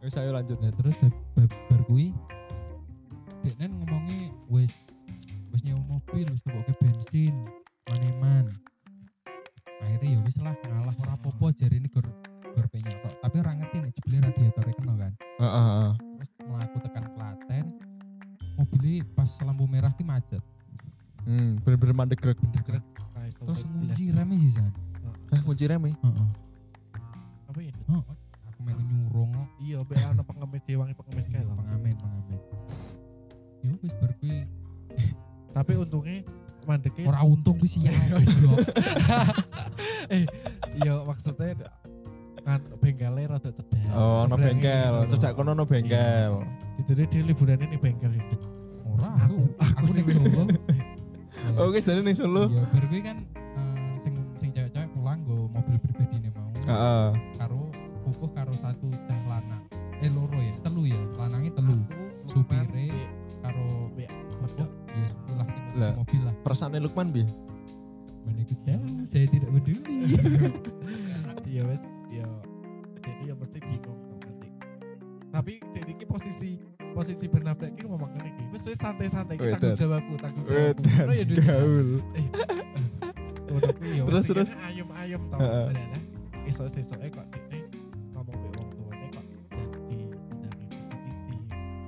Wis 0.00 0.14
ayo 0.16 0.30
lanjut. 0.30 0.62
Nah 0.62 0.72
terus 0.72 0.96
bar, 1.34 1.50
bar 1.68 1.80
kuwi 1.90 2.14
ngomongi 3.90 4.30
wis 4.46 4.70
wis 5.50 5.60
nyewa 5.64 5.80
mobil 5.88 6.26
wis 6.30 6.42
tukoke 6.46 6.69
Rem 25.66 25.82
ya? 25.84 25.94
Heeh. 25.96 26.28
apa 27.46 27.58
ya? 27.60 27.72
Heeh. 27.74 28.02
Aku 28.46 28.60
melu 28.62 28.82
nyurung. 28.82 29.30
Iya, 29.58 29.78
be 29.82 29.94
ono 29.98 30.22
pengemis 30.22 30.62
diwangi 30.64 30.94
pengemis 30.94 31.26
kayak 31.26 31.42
Iya, 31.42 31.52
pengamen 31.52 31.94
pengamen. 31.96 32.38
Ya 33.60 33.72
wis 33.76 33.92
bar 33.96 34.12
kuwi 34.16 34.38
Tapi 35.50 35.72
untungnya 35.74 36.16
mandeknya 36.64 37.04
ora 37.04 37.20
untung 37.22 37.56
kuwi 37.56 37.68
sial 37.68 37.92
goblok. 38.12 38.58
iya 40.78 40.94
maksudnya 41.02 41.52
kan 42.40 42.60
bengkelnya 42.80 43.24
rada 43.28 43.50
cedek. 43.52 43.80
Oh, 43.92 44.24
no 44.24 44.34
Seberangnya 44.34 44.40
bengkel. 44.40 44.94
Cecak 45.12 45.32
kono 45.34 45.52
no 45.52 45.64
bengkel. 45.64 46.32
Jadi 46.80 47.02
dia 47.06 47.20
liburannya 47.22 47.66
nih 47.68 47.76
bengkel 47.76 48.12
itu. 48.16 48.36
Ora 48.88 49.08
aku 49.18 49.36
aku 49.60 49.84
ning 49.92 50.06
Solo. 50.08 50.42
Oke, 51.60 51.78
sedane 51.78 52.00
ning 52.02 52.16
Solo. 52.16 52.48
Iya, 52.48 52.62
bar 52.64 52.84
kuwi 52.88 53.02
kan 53.04 53.16
Heeh. 56.70 57.08
karo 57.36 57.60
pupuh 58.06 58.30
karo 58.32 58.52
satu 58.56 58.86
cah 59.06 59.20
lanang. 59.26 59.62
Eh 60.00 60.08
loro 60.08 60.38
ya, 60.38 60.54
telu 60.62 60.82
ya. 60.86 61.00
Lanangnya 61.18 61.52
telu. 61.52 61.76
Supire 62.24 62.88
karo 63.40 63.90
Be- 63.92 64.08
wedok 64.40 64.70
ya 64.88 65.06
sebelah 65.10 65.46
sing 65.50 65.64
mobil 65.98 66.20
lah. 66.24 66.34
Perasaannya 66.40 66.80
Lukman 66.80 67.08
bi? 67.12 67.22
Mana 68.20 68.40
ikut 68.40 68.58
jauh, 68.64 69.04
saya 69.04 69.26
tidak 69.28 69.48
peduli. 69.50 69.98
Iya 71.50 71.66
wes, 71.66 71.82
ya. 72.14 72.22
Jadi 73.02 73.26
ya 73.26 73.34
mesti 73.34 73.58
bingung 73.58 73.98
nanti. 74.22 74.48
Tapi 75.34 75.52
jadi 75.74 75.90
ki 75.98 76.06
posisi 76.06 76.54
posisi 76.94 77.26
bernabrak 77.26 77.74
ki 77.74 77.90
ngomong 77.90 78.06
ngene 78.14 78.28
iki. 78.30 78.44
Wes 78.54 78.62
wes 78.70 78.78
santai-santai 78.78 79.34
ki 79.34 79.50
Wedan. 79.50 79.58
tanggung 79.58 79.80
jawabku, 79.82 80.14
tanggung 80.22 80.44
jawabku. 80.46 80.78
Ngono 80.86 81.10
ya 81.10 81.24
dunia. 81.26 81.42
gaul. 81.42 81.88
Ngono 83.50 83.68
kuwi 83.74 83.98
ya. 83.98 84.02
Terus, 84.06 84.24
terus. 84.30 84.50
ayem-ayem 84.62 85.22
to. 85.26 85.36
Heeh. 85.42 85.68
Lah 86.50 86.66
esuk-esuke 86.66 87.06
kok 87.08 87.26
dekne 87.30 87.58
ngomong 88.12 88.36
mbek 88.36 88.52
wong 88.52 88.68
tuane 88.70 89.06
kok 89.08 89.24
jadi 89.30 89.46
ndangi 89.50 89.76
siji. 89.80 90.06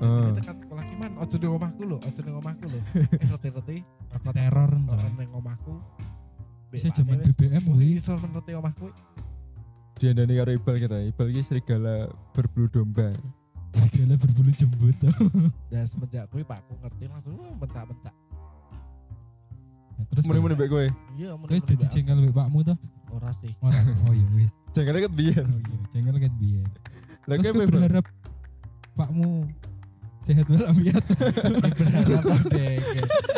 Heeh. 0.03 0.23
Jadi 0.23 0.39
tekan 0.39 0.57
sekolah 0.59 0.85
ki 0.85 0.95
man 0.97 1.13
ojo 1.17 1.37
ning 1.37 1.53
omahku 1.53 1.83
lho, 1.85 1.97
ojo 2.09 2.21
ning 2.21 2.35
omahku 2.35 2.65
lho. 2.67 2.81
Eh 2.97 3.29
reti-reti 3.29 3.77
Aku 4.13 4.29
teror 4.31 4.71
kok 4.71 4.97
coy. 4.97 5.11
ning 5.15 5.31
omahku. 5.33 5.75
Bisa 6.69 6.89
zaman 6.89 7.21
BBM 7.21 7.53
Wih, 7.53 7.65
kuwi. 7.69 7.87
iso 7.97 8.13
menerti 8.17 8.53
omahku. 8.53 8.89
Diandani 9.95 10.35
karo 10.35 10.51
Ibal 10.51 10.77
kita. 10.79 10.99
Ibal 11.05 11.27
iki 11.29 11.43
serigala 11.43 11.95
berbulu 12.33 12.67
domba. 12.67 13.13
Segala 13.73 14.17
berbulu 14.17 14.51
jembut. 14.53 14.97
Dan 15.69 15.85
semenjak 15.85 16.27
kuwi 16.29 16.43
pakku 16.43 16.75
ngerti 16.79 17.05
langsung 17.07 17.37
wah 17.37 17.53
bentak-bentak. 17.55 18.09
Nah, 18.09 18.22
terus 20.13 20.25
Muni-muni 20.29 20.55
mbek 20.55 20.69
kowe. 20.69 20.87
Iya, 21.17 21.31
Wis 21.49 21.65
dadi 21.65 21.87
jengkel 21.89 22.21
mbek 22.21 22.37
pakmu 22.37 22.59
tuh. 22.63 22.77
Ora 23.11 23.33
sih. 23.35 23.53
Ora. 23.59 23.77
Oh 24.05 24.13
iya 24.13 24.27
wis. 24.37 24.53
Jangan 24.77 25.01
ket 25.01 25.13
biyen. 25.13 25.47
Oh 25.49 25.61
iya, 25.61 25.79
jengkel 25.91 26.17
kan 26.21 26.33
biyen. 26.37 26.69
Lah 27.25 27.35
Terus 27.37 27.45
kowe 27.45 27.53
gue 27.55 27.67
berharap 27.67 28.05
pakmu 28.93 29.31
sehat 30.23 30.47
walafiat. 30.47 31.03
Berharap 31.83 32.43
deh. 32.47 32.79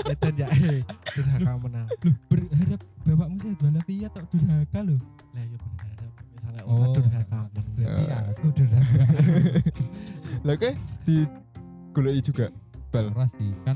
Itu 0.05 0.29
ya 0.37 0.47
eh 0.53 0.85
durhaka 1.09 1.53
menang. 1.57 1.87
Loh, 2.05 2.15
berharap 2.29 2.81
bapakmu 3.03 3.37
sehat 3.41 3.59
walafiat 3.63 4.11
tok 4.13 4.25
durhaka 4.29 4.79
loh. 4.85 5.01
Lah 5.33 5.43
ya 5.43 5.57
berharap 5.57 6.11
misalnya 6.29 6.63
Oh, 6.67 6.77
orang 6.77 6.93
durhaka. 6.93 7.39
Berarti 7.75 8.03
Ya. 8.05 8.19
aku 8.29 8.47
durhaka. 8.53 9.03
Lah 10.45 10.55
kowe 10.61 10.73
di 11.05 11.17
goleki 11.91 12.21
juga 12.27 12.47
Bal. 12.93 13.11
Ora 13.11 13.27
sih, 13.33 13.51
kan 13.65 13.75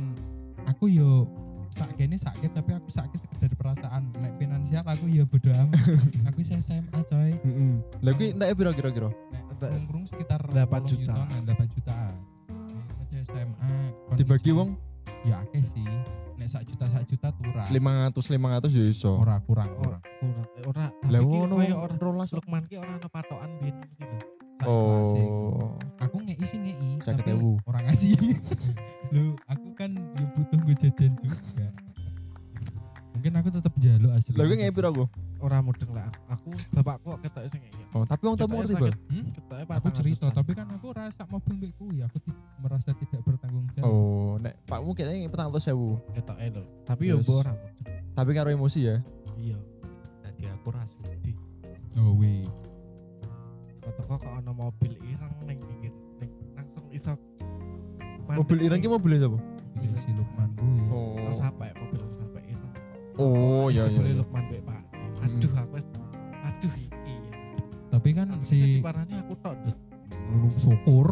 aku 0.62 0.87
yo 0.87 1.26
sakit 1.69 2.09
sakit 2.17 2.51
tapi 2.53 2.71
aku 2.75 2.89
sakit 2.89 3.19
sekedar 3.19 3.53
perasaan 3.55 4.11
nek 4.17 4.35
finansial 4.37 4.85
aku 4.85 5.07
ya 5.07 5.23
bodo 5.23 5.51
amat 5.53 5.77
aku 6.29 6.41
saya 6.43 6.61
SMA 6.61 7.01
coy 7.07 7.33
Heeh. 7.39 7.73
Lah 8.03 8.13
kuwi 8.15 8.33
entek 8.35 8.55
piro 8.57 8.71
kira-kira? 8.73 9.11
nek 9.31 9.45
sekitar 10.09 10.41
8 10.49 10.55
8 10.55 10.91
juta. 10.91 11.13
jutaan 11.15 11.41
8 11.45 11.75
jutaan 11.77 12.15
Nek 13.11 13.21
SMA 13.27 13.73
Dibagi 14.17 14.51
wong 14.55 14.71
ya 15.27 15.43
akeh 15.43 15.65
sih 15.67 15.85
nek 16.39 16.47
sak 16.47 16.63
juta 16.65 16.87
sak 16.87 17.03
juta 17.11 17.29
turah 17.35 17.67
500 17.67 18.15
500 18.15 18.71
ya 18.71 18.85
iso. 18.87 19.19
ora 19.19 19.37
kurang 19.43 19.75
Ora, 19.75 19.99
kurang 19.99 20.03
ora, 20.31 20.45
eh, 20.55 20.65
ora. 20.71 20.87
Lah 21.11 21.19
Tapi 21.19 21.27
ki 21.27 21.37
ngono 21.43 21.55
koyo 21.59 21.77
ora 21.83 21.95
rolas. 21.99 22.31
Lukman 22.31 22.63
ki 22.71 22.79
ora 22.79 22.95
ana 22.95 23.09
patokan 23.11 23.51
bin 23.59 23.75
gitu. 23.99 24.17
Oh. 24.67 25.71
aku 26.03 26.19
ngei 26.19 26.35
sih 26.43 26.59
ngei 26.59 26.99
Sakit 26.99 27.23
tapi 27.23 27.39
orang 27.63 27.83
ngasih 27.87 28.11
lu 29.15 29.39
aku 29.47 29.71
kan 29.79 29.95
ya 29.95 30.25
butuh 30.35 30.59
gue 30.67 30.75
jajan 30.83 31.15
juga 31.23 31.58
mungkin 33.28 33.44
aku 33.44 33.50
tetap 33.52 33.75
jaluk 33.76 34.11
asli 34.11 34.32
Lah 34.32 34.42
kowe 34.42 34.54
ngene 34.54 34.73
piro 34.73 34.88
aku? 34.88 35.04
Ora 35.38 35.61
mudeng 35.61 35.92
lah. 35.92 36.08
Aku 36.26 36.49
bapakku 36.73 37.06
kok 37.11 37.20
ketok 37.23 37.44
sing 37.47 37.61
ngene. 37.61 37.85
Oh, 37.90 38.02
tapi 38.02 38.23
wong 38.25 38.35
tamu 38.35 38.56
ngerti, 38.56 38.75
Bal. 38.75 38.90
Hmm? 39.06 39.25
Aku 39.70 39.88
cerita 39.92 40.25
400-an. 40.25 40.35
tapi 40.35 40.50
kan 40.52 40.66
aku 40.70 40.87
rasa 40.90 41.23
mobil 41.25 41.52
mbek 41.54 41.73
kuwi 41.75 42.00
aku 42.00 42.16
ti- 42.18 42.32
merasa 42.58 42.90
tidak 42.90 43.20
bertanggung 43.20 43.68
jawab 43.70 43.85
Oh, 43.85 44.32
nek 44.38 44.56
pakmu 44.64 44.90
kayaknya 44.92 45.28
petang 45.28 45.49
atus 45.49 45.62
sewu. 45.62 46.00
ketoknya 46.11 46.56
lho. 46.56 46.62
Tapi 46.82 47.02
yo 47.06 47.16
mbok 47.18 47.37
ora 47.38 47.52
mudeng. 47.52 47.85
Tapi 48.11 48.30
karo 48.32 48.49
emosi 48.49 48.80
ya. 48.82 48.97
Iya. 49.37 49.58
Jadi 50.25 50.42
aku 50.49 50.68
rasudi. 50.70 51.32
oh 51.94 52.14
wih 52.14 52.49
Ketoko 53.80 54.14
kok 54.16 54.32
ana 54.32 54.50
mobil 54.50 54.97
ireng 55.02 55.35
ning 55.44 55.58
pinggir 55.61 55.92
ning 56.18 56.30
langsung 56.52 56.85
iso 56.88 57.12
Mobil 58.28 58.58
ireng 58.61 58.78
ki 58.78 58.87
mobil 58.87 59.16
sapa? 59.16 59.38
Oh, 63.19 63.67
iya 63.69 63.85
iya. 63.85 64.01
Iya. 64.01 64.15
Lukman 64.23 64.43
mbek 64.47 64.63
Pak. 64.63 64.81
Aduh 65.19 65.53
aku 65.53 65.75
wis 65.75 65.87
aduh 66.39 66.75
iki. 66.79 67.15
tapi 67.89 68.09
kan 68.15 68.27
Aku 68.31 68.45
si 68.47 68.79
diparani 68.79 69.15
aku 69.19 69.35
tok 69.43 69.55
lu 70.29 70.49
syukur 70.55 71.11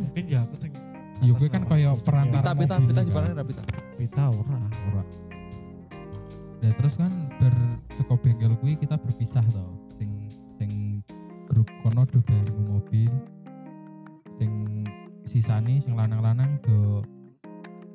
Mungkin 0.00 0.24
ya 0.24 0.48
aku 0.48 0.54
sing 0.56 0.72
ya 1.20 1.32
gue 1.32 1.48
kan 1.48 1.62
kaya 1.64 1.92
perantara 2.00 2.40
Pita 2.40 2.52
pita 2.56 2.76
pita 2.80 3.00
diparani 3.04 3.34
ra 3.34 3.44
pita. 3.44 3.62
pita 3.94 4.24
ora. 4.30 4.58
ora 4.88 5.02
ya 6.60 6.72
terus 6.72 6.96
kan 6.96 7.12
ber 7.36 7.52
seko 7.92 8.16
bengkel 8.16 8.56
kuwi 8.56 8.74
kita 8.74 8.96
berpisah 8.96 9.44
toh 9.52 9.68
sing 10.00 10.32
sing 10.56 11.04
grup 11.44 11.68
kono 11.84 12.08
do 12.08 12.24
bali 12.24 12.54
mobil 12.64 13.12
sing 14.40 14.84
sisane 15.28 15.76
sing 15.76 15.92
lanang-lanang 15.92 16.56
do 16.64 17.04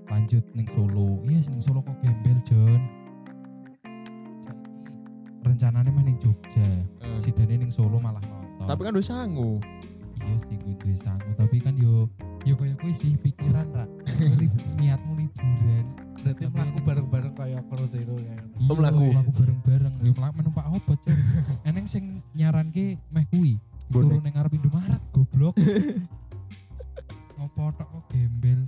lanjut 0.06 0.46
ning 0.54 0.70
Solo 0.70 1.18
iya 1.26 1.42
ning 1.50 1.62
Solo 1.64 1.82
kok 1.82 1.98
gembel 2.04 2.38
Jon 2.46 2.78
Saiki 2.78 2.99
rencananya 5.60 5.92
mending 5.92 6.16
Jogja 6.24 6.64
eh. 6.64 6.88
Jogja. 7.04 7.20
si 7.20 7.36
Dani 7.36 7.60
ning 7.60 7.68
Solo 7.68 8.00
malah 8.00 8.24
nonton. 8.24 8.64
Tapi 8.64 8.80
kan 8.80 8.96
udah 8.96 9.04
sanggup 9.04 9.60
Iya 10.24 10.36
sih 10.48 10.56
kuis 10.80 11.00
sanggup. 11.04 11.36
tapi 11.36 11.60
kan 11.60 11.76
yo 11.76 12.08
yo 12.48 12.56
kayak 12.56 12.80
kuwi 12.80 12.96
sih 12.96 13.20
pikiran 13.20 13.68
ra. 13.76 13.84
Niatmu 14.80 15.20
liburan. 15.20 15.84
Berarti 16.20 16.44
melaku 16.48 16.80
bareng-bareng 16.84 17.34
kayak 17.36 17.64
kalau 17.68 17.88
zero. 17.92 18.16
ya. 18.20 18.36
Iya, 18.60 18.72
oh, 18.72 18.76
melaku. 18.76 19.04
Iya, 19.04 19.12
melaku 19.16 19.32
bareng-bareng. 19.36 19.94
Yo 20.00 20.12
melaku 20.16 20.34
menumpak 20.40 20.66
opo, 20.72 20.94
Cuk? 21.00 21.16
Eneng 21.68 21.88
sing 21.88 22.24
nyaranke 22.36 22.96
meh 23.12 23.28
kuwi. 23.28 23.60
turun 23.92 24.24
nengar 24.24 24.48
pintu 24.48 24.72
marat 24.72 25.00
goblok. 25.12 25.56
Ngopo 27.40 27.72
kok 27.76 28.04
gembel 28.12 28.64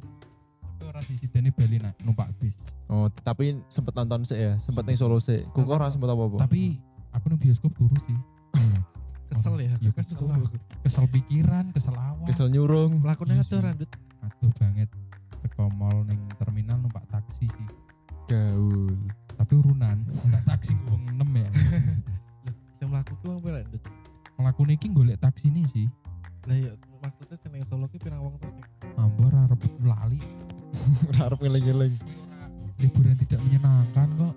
medeni 0.99 1.49
Bali 1.49 1.77
nak 1.77 1.95
numpak 1.99 2.27
bis. 2.37 2.55
Oh, 2.85 3.07
tapi 3.07 3.63
sempet 3.67 3.93
nonton 3.93 4.21
sih 4.21 4.35
ya, 4.35 4.55
sempet 4.57 4.83
ning 4.83 4.95
Solo 4.95 5.17
sih. 5.17 5.39
Kuko 5.49 5.71
ora 5.71 5.87
sempet 5.87 6.05
apa-apa. 6.05 6.37
Tapi 6.39 6.75
aku 7.11 7.25
ning 7.29 7.39
bioskop 7.39 7.71
turu 7.71 7.95
sih. 8.03 8.17
Kesel 9.31 9.55
ya, 9.57 9.71
Ya, 9.71 9.91
kesel 9.95 10.19
kesel. 10.19 10.27
aku. 10.27 10.59
Kesel 10.83 11.05
pikiran, 11.07 11.71
kesel 11.71 11.95
awak. 11.95 12.27
Kesel 12.27 12.51
nyurung. 12.51 12.99
Melakukannya 12.99 13.39
Iya 13.39 13.47
ada 13.47 13.55
sih. 13.55 13.63
randut. 13.63 13.89
Aduh 14.21 14.51
banget. 14.59 14.89
Teko 15.41 15.71
mall 15.71 16.03
ning 16.03 16.19
terminal 16.35 16.75
numpak 16.77 17.07
taksi 17.07 17.47
sih. 17.47 17.67
Gaul. 18.27 18.91
Tapi 19.33 19.53
urunan, 19.55 20.03
numpak 20.03 20.43
taksi 20.45 20.75
wong 20.85 21.15
6 21.15 21.31
ya. 21.33 21.49
Saya 22.75 22.85
melakukan 22.85 23.39
apa 23.39 23.47
randut? 23.53 23.81
Ngelakune 24.35 24.73
iki 24.73 24.87
golek 24.89 25.17
taksi 25.17 25.47
nih 25.47 25.65
sih. 25.69 25.87
Lah 26.43 26.57
ya 26.57 26.71
maksudnya 26.99 27.37
seneng 27.37 27.61
Solo 27.63 27.87
ki 27.87 27.97
pirang 27.97 28.21
wong 28.21 28.35
tuh. 28.35 28.51
Ambor 28.97 29.31
arep 29.31 29.61
lali. 29.79 30.19
Harap 31.19 31.37
ngeling-ngeling. 31.37 31.93
Liburan 32.77 33.15
tidak 33.15 33.39
menyenangkan 33.41 34.07
kok. 34.11 34.35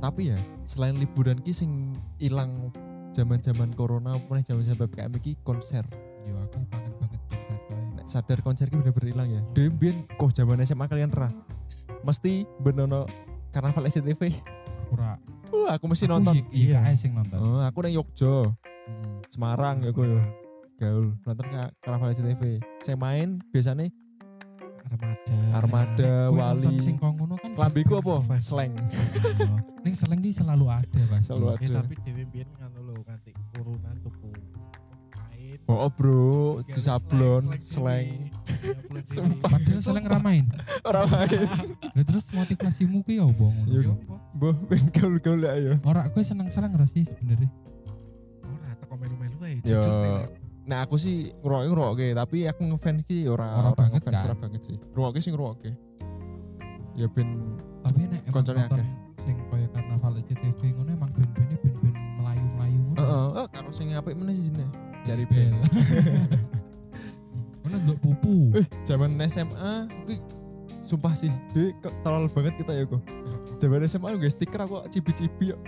Tapi 0.00 0.22
ya, 0.26 0.38
selain 0.64 0.96
liburan 0.96 1.36
ki 1.38 1.52
sing 1.52 1.92
ilang 2.16 2.72
zaman-zaman 3.10 3.68
corona 3.70 4.16
nih 4.16 4.40
zaman-zaman 4.42 4.78
PPKM 4.80 5.12
iki 5.14 5.32
konser. 5.42 5.84
Yo 6.24 6.36
aku 6.38 6.64
kangen 6.66 6.92
banget 6.96 7.20
konser 7.26 7.58
kae. 7.66 7.84
Nek 7.94 8.06
sadar 8.06 8.38
konser 8.40 8.66
ki 8.66 8.76
bener-bener 8.76 9.08
ilang 9.10 9.28
ya. 9.28 9.40
Dewe 9.52 9.68
mbiyen 9.68 10.08
kok 10.10 10.32
zaman 10.32 10.62
SMA 10.62 10.86
kalian 10.86 11.10
ra. 11.10 11.28
Mesti 12.00 12.48
benono 12.56 13.04
karnaval 13.50 13.84
SCTV. 13.84 14.32
Aku 14.86 14.94
ra 14.96 15.20
Wah, 15.50 15.74
aku 15.74 15.84
mesti 15.84 16.06
aku 16.06 16.14
nonton. 16.14 16.34
y- 16.38 16.70
Iya, 16.70 16.80
kae 16.80 16.96
sing 16.96 17.12
nonton. 17.12 17.36
Oh, 17.36 17.60
aku 17.60 17.82
nang 17.82 17.92
Yogyo, 17.92 18.54
Mm. 18.80 19.22
Semarang 19.28 19.76
ya 19.82 19.92
gue 19.92 20.06
gaul 20.74 21.14
nonton 21.20 21.46
ka- 21.46 21.70
karnaval 21.78 22.10
SCTV. 22.10 22.58
Saya 22.80 22.96
main 22.96 23.38
biasanya 23.50 23.86
Armada. 24.90 25.34
Armada, 25.54 26.12
Wali. 26.34 26.82
sing 26.82 26.98
ngono 26.98 27.38
kan 27.38 27.54
Kelambiku 27.54 28.02
apa? 28.02 28.36
Slang. 28.42 28.74
Oh, 28.74 29.58
Ning 29.80 29.94
seleng 29.94 30.18
ki 30.18 30.34
selalu 30.34 30.66
ada 30.66 31.00
pasti. 31.06 31.30
Selalu 31.30 31.46
ada. 31.54 31.62
Ya 31.62 31.68
tapi 31.78 31.94
Dewi 32.02 32.24
Bian 32.26 32.50
kan 32.58 32.74
lo 32.74 32.98
nganti 32.98 33.30
urunan 33.54 33.94
tuku 34.02 34.28
kain. 35.14 35.58
Oh, 35.70 35.86
bro, 35.86 36.58
Gawe 36.58 36.66
di 36.66 36.80
sablon, 36.82 37.42
slang, 37.54 37.62
slang. 37.62 38.08
slang. 38.50 39.06
Sumpah. 39.14 39.50
Padahal 39.54 39.80
seleng 39.80 40.06
ramain. 40.06 40.44
Ora 40.82 41.06
main. 41.06 41.30
Lah 41.94 42.04
terus 42.04 42.26
motivasimu 42.34 43.06
ki 43.06 43.22
ya 43.22 43.24
apa 43.24 43.44
ngono? 43.46 43.70
Yo. 43.70 43.80
Yo, 43.86 43.92
kok. 44.04 44.18
Boh, 44.34 44.54
ben 44.66 44.84
gaul-gaul 44.90 45.40
ya 45.40 45.50
ayo. 45.54 45.72
Ora 45.86 46.10
kowe 46.10 46.20
seneng 46.20 46.50
seleng 46.50 46.74
ra 46.74 46.84
sih 46.84 47.06
sebenarnya? 47.06 47.46
Ora 48.42 48.74
teko 48.74 48.94
melu-melu 48.98 49.38
ae. 49.46 49.54
Yo. 49.62 49.78
Jujur 49.78 49.94
sih. 49.94 50.12
Nah, 50.70 50.86
aku 50.86 50.94
sih 50.94 51.34
ngeroke 51.42 51.66
ngeroke, 51.66 52.06
tapi 52.14 52.46
aku 52.46 52.62
ngefans 52.62 53.02
ki 53.02 53.26
ora 53.26 53.58
Ora 53.58 53.74
ora 53.74 53.74
banget, 53.74 54.06
ngefans 54.06 54.22
kan? 54.22 54.38
banget 54.38 54.60
sih. 54.62 54.76
Ngeroke 54.94 55.18
sih 55.18 55.30
ngeroke. 55.34 55.70
Ya 56.94 57.06
ben 57.10 57.58
Tapi 57.82 58.00
nek 58.06 58.22
Koncone 58.30 58.60
akeh. 58.62 58.86
sing 59.18 59.34
kaya 59.50 59.66
karnaval 59.68 60.16
SCTV 60.22 60.60
ngono 60.72 60.90
emang 60.94 61.10
band-bandnya 61.10 61.56
band-band 61.58 61.96
melayu-melayu 62.16 62.78
ngono. 62.86 62.96
heeh, 63.02 63.26
oh, 63.36 63.46
karo 63.50 63.70
sing 63.70 63.90
apik 63.92 64.14
meneh 64.14 64.32
sih 64.32 64.46
sini. 64.48 64.64
Jari 65.02 65.24
bel. 65.26 65.58
Ngono 67.60 67.76
nduk 67.84 67.98
pupu. 68.00 68.34
Eh, 68.56 68.66
zaman 68.82 69.18
SMA 69.26 69.72
kuwi 70.04 70.16
sumpah 70.80 71.12
sih, 71.12 71.28
dhewe 71.52 71.74
kok 71.78 71.92
terlalu 72.00 72.28
banget 72.30 72.54
kita 72.56 72.72
ya 72.72 72.84
kok. 72.86 73.02
Zaman 73.58 73.84
SMA 73.84 74.08
gue 74.16 74.30
stiker 74.30 74.60
aku 74.60 74.80
cibi-cibi 74.88 75.52
yuk. 75.52 75.60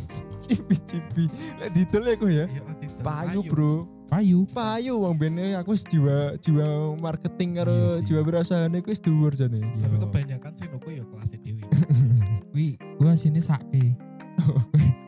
cibi-cibi. 0.44 1.26
Lek 1.58 1.70
didol 1.72 2.04
ya 2.06 2.14
kok 2.14 2.30
ya. 2.30 2.44
Yo, 2.48 2.62
tidak. 2.78 3.02
Payu. 3.04 3.40
Bro. 3.44 3.72
Payu. 4.06 4.46
Payu 4.50 4.94
wong 5.00 5.16
bene 5.16 5.56
aku 5.56 5.74
wis 5.74 5.82
jiwa 5.82 6.36
jiwa 6.38 6.94
marketing 6.96 7.58
karo 7.58 7.98
Iya 7.98 8.04
jiwa 8.04 8.20
wirasane 8.22 8.78
kuwi 8.78 8.92
wis 8.92 9.00
dhuwur 9.02 9.32
jane. 9.32 9.58
Tapi 9.58 9.90
Yo. 9.90 10.00
kebanyakan 10.06 10.52
sih 10.54 10.66
nuku 10.70 10.88
yo 10.92 11.04
kelas 11.08 11.30
Dewi. 11.34 11.62
Kuwi 12.54 12.66
gua 12.96 13.18
sini 13.18 13.42
sake. 13.42 13.98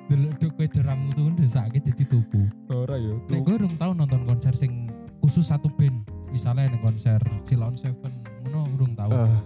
Delok 0.07 0.35
dok 0.39 0.51
kowe 0.55 0.67
deramu 0.67 1.11
tuh 1.15 1.31
udah 1.31 1.47
sake 1.47 1.79
dadi 1.79 2.05
tuku. 2.05 2.43
Ora 2.69 2.99
ya. 2.99 3.15
Nek 3.27 3.41
gue 3.43 3.55
urung 3.55 3.75
tau 3.75 3.91
nonton 3.91 4.27
konser 4.27 4.55
sing 4.55 4.91
khusus 5.19 5.47
satu 5.47 5.71
band. 5.75 6.03
Misalnya 6.35 6.67
nih 6.67 6.81
konser 6.83 7.19
Silon 7.47 7.79
Seven, 7.79 8.11
ngono 8.43 8.67
urung 8.75 8.93
tau. 8.99 9.11
Eh, 9.11 9.39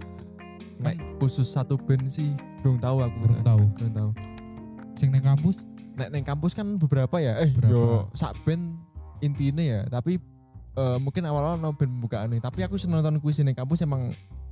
nek 0.81 0.97
khusus 1.21 1.45
satu 1.45 1.77
band 1.77 2.09
sih 2.09 2.33
belum 2.65 2.77
tahu 2.77 3.01
aku 3.01 3.17
urung 3.21 3.37
gitu. 3.37 3.45
tau. 3.45 3.61
belum 3.77 3.91
tahu 3.93 4.09
Sing 4.97 5.09
neng 5.09 5.21
kampus 5.21 5.61
nek 5.91 6.09
neng 6.09 6.21
kampus 6.21 6.53
kan 6.53 6.77
beberapa 6.77 7.17
ya 7.17 7.37
eh 7.37 7.49
Berapa? 7.53 7.69
yo 7.69 7.81
sak 8.13 8.33
band 8.45 8.80
intinya 9.21 9.63
ya 9.63 9.79
tapi 9.87 10.17
eh, 10.75 10.97
mungkin 10.97 11.23
awal-awal 11.25 11.57
no 11.57 11.71
band 11.73 11.91
pembukaan 11.97 12.27
nih 12.33 12.41
tapi 12.41 12.65
aku 12.65 12.75
seneng 12.75 13.01
nonton 13.01 13.21
kuis 13.21 13.37
neng 13.41 13.55
kampus 13.55 13.85
emang 13.85 14.11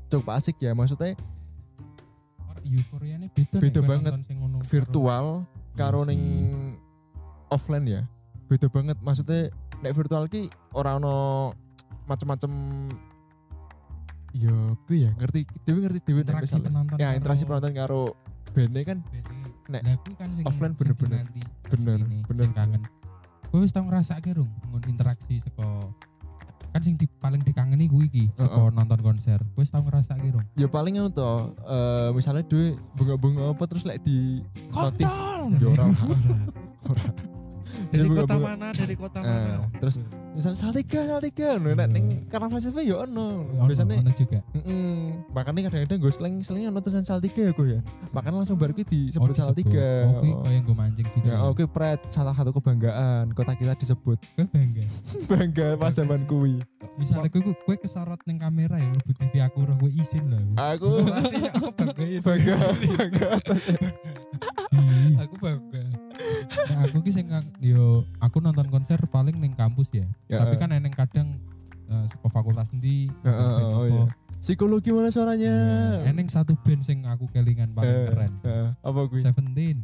cukup 0.10 0.38
asik 0.38 0.58
ya 0.62 0.74
maksudnya 0.74 1.14
euforia 2.70 3.16
nih 3.18 3.30
beda. 3.34 3.56
nek 3.58 3.62
Beda 3.62 3.80
kowe 3.82 3.90
banget. 3.90 4.12
nonton 4.14 4.62
virtual 4.68 5.26
karo 5.74 6.02
sih. 6.06 6.20
offline 7.50 7.86
ya 7.88 8.02
beda 8.46 8.68
banget 8.70 8.98
maksudnya 9.02 9.50
nek 9.82 9.94
virtual 9.96 10.30
ki 10.30 10.50
orang 10.76 11.02
no 11.02 11.54
macem-macem 12.06 12.52
ya 14.34 14.54
ya 14.90 15.10
ngerti 15.18 15.46
dewi 15.66 15.80
ngerti 15.82 16.00
dewi 16.06 16.22
nek 16.22 16.26
interaksi 16.30 16.54
misalnya 16.54 16.70
penonton. 16.70 16.98
ya 17.02 17.10
interaksi 17.18 17.44
penonton 17.50 17.74
karo 17.74 18.02
bandnya 18.54 18.84
kan 18.86 19.00
Nek, 19.70 19.86
Nek 19.86 20.02
nah, 20.02 20.18
kan 20.18 20.30
offline 20.50 20.74
bener-bener. 20.74 21.30
Bener, 21.70 22.02
asline, 22.02 22.26
bener. 22.26 22.46
sing 22.50 22.54
kangen. 22.58 22.82
Kowe 23.50 23.66
wis 23.66 23.74
tau 23.74 23.82
ngrasake 23.82 24.38
rung 24.38 24.50
ngon 24.70 24.84
interaksi 24.86 25.42
saka 25.42 25.66
kan 26.70 26.86
sing 26.86 26.94
di, 27.02 27.10
paling 27.10 27.42
dikangeni 27.42 27.90
kuwi 27.90 28.06
iki 28.14 28.26
saka 28.38 28.54
Heeh. 28.54 28.70
nonton 28.78 29.02
konser. 29.02 29.42
Wis 29.58 29.74
tau 29.74 29.82
ngrasake 29.82 30.30
rung? 30.30 30.46
ya 30.54 30.70
paling 30.70 31.02
anu 31.02 31.10
toh 31.10 31.58
eh, 31.66 32.14
misalnya 32.14 32.46
duit 32.46 32.78
bunga-bunga 32.94 33.58
apa 33.58 33.64
terus 33.66 33.90
lek 33.90 34.06
di 34.06 34.46
notice 34.70 35.18
ya 35.58 35.66
ora 35.66 35.86
lah. 35.90 35.98
Dari 37.90 38.06
kota 38.06 38.22
bunga-bunga. 38.30 38.48
mana? 38.48 38.68
Dari 38.72 38.96
kota 38.96 39.18
Eh, 39.18 39.26
mana? 39.26 39.66
terus 39.76 39.96
misalnya 40.30 40.58
saltiga 40.58 41.00
saltiga 41.04 41.58
no, 41.58 41.70
nek 41.70 41.80
Iya. 41.80 41.86
ning 41.90 42.06
karnaval 42.28 42.56
festival 42.56 42.84
ya 42.84 42.96
ono 43.02 43.28
Ono- 43.44 43.66
biasanya 43.66 43.96
ono 43.98 44.12
juga. 44.14 44.40
mm 44.54 45.02
makanya 45.30 45.60
kadang-kadang 45.68 46.00
gue 46.00 46.12
seling 46.12 46.36
seling 46.40 46.64
ono 46.66 46.80
tulisan 46.80 47.02
saltiga 47.02 47.42
ya 47.42 47.52
gue 47.52 47.68
ya 47.68 47.80
makanya 48.10 48.38
langsung 48.38 48.56
baru 48.56 48.72
Oh, 48.72 48.86
disebut 48.86 49.34
saltiga 49.34 49.90
Oh, 50.06 50.22
kuwi 50.22 50.32
Oh. 50.32 50.42
kaya 50.44 50.58
nggo 50.60 50.74
mancing 50.74 51.08
juga. 51.12 51.28
ya 51.28 51.38
oke 51.44 51.64
pret 51.68 52.00
salah 52.08 52.32
satu 52.32 52.52
kebanggaan 52.52 53.34
kota 53.34 53.54
kita 53.54 53.74
disebut 53.76 54.22
bangga. 54.48 54.84
bangga 55.32 55.68
pas 55.76 55.92
zaman 55.92 56.24
kuwi 56.24 56.62
Misalnya 56.96 57.28
kowe 57.28 57.42
kowe 57.58 57.76
kesorot 57.76 58.20
ning 58.24 58.38
kamera 58.38 58.76
ya 58.76 58.86
mlebu 58.86 59.12
TV 59.14 59.40
aku 59.40 59.64
roh 59.64 59.76
kowe 59.76 59.88
izin 59.90 60.26
lah. 60.28 60.44
aku 60.70 60.90
aku 61.50 61.68
bangga 62.22 62.56
bangga 62.94 63.30
Ih, 64.70 65.18
Aku 65.18 65.36
bangga. 65.38 65.79
Nah, 66.50 66.82
aku 66.84 66.98
ki 67.00 67.12
sing 67.12 67.28
yo 67.60 68.02
aku 68.18 68.38
nonton 68.38 68.68
konser 68.68 68.98
paling 69.06 69.36
ning 69.36 69.54
kampus 69.54 69.90
ya. 69.92 70.06
Ya. 70.28 70.40
Tapi 70.40 70.56
kan 70.56 70.70
eneng 70.70 70.92
kadang 70.92 71.38
eh, 71.86 72.06
saka 72.06 72.28
fakultas 72.28 72.70
endi. 72.70 73.10
Ya, 73.22 73.32
band 73.32 73.66
oh, 73.72 73.86
iya. 73.86 74.04
psikologi 74.40 74.90
mana 74.90 75.10
suaranya 75.10 75.54
Ya, 76.00 76.10
Eneng 76.10 76.28
satu 76.28 76.56
band 76.56 76.82
sing 76.82 77.04
aku 77.04 77.28
kelingan 77.28 77.72
paling 77.72 77.90
Eh, 77.90 78.06
keren. 78.08 78.32
eh, 78.42 78.68
apa 78.80 79.00
gue 79.06 79.20
Seventeen. 79.20 79.78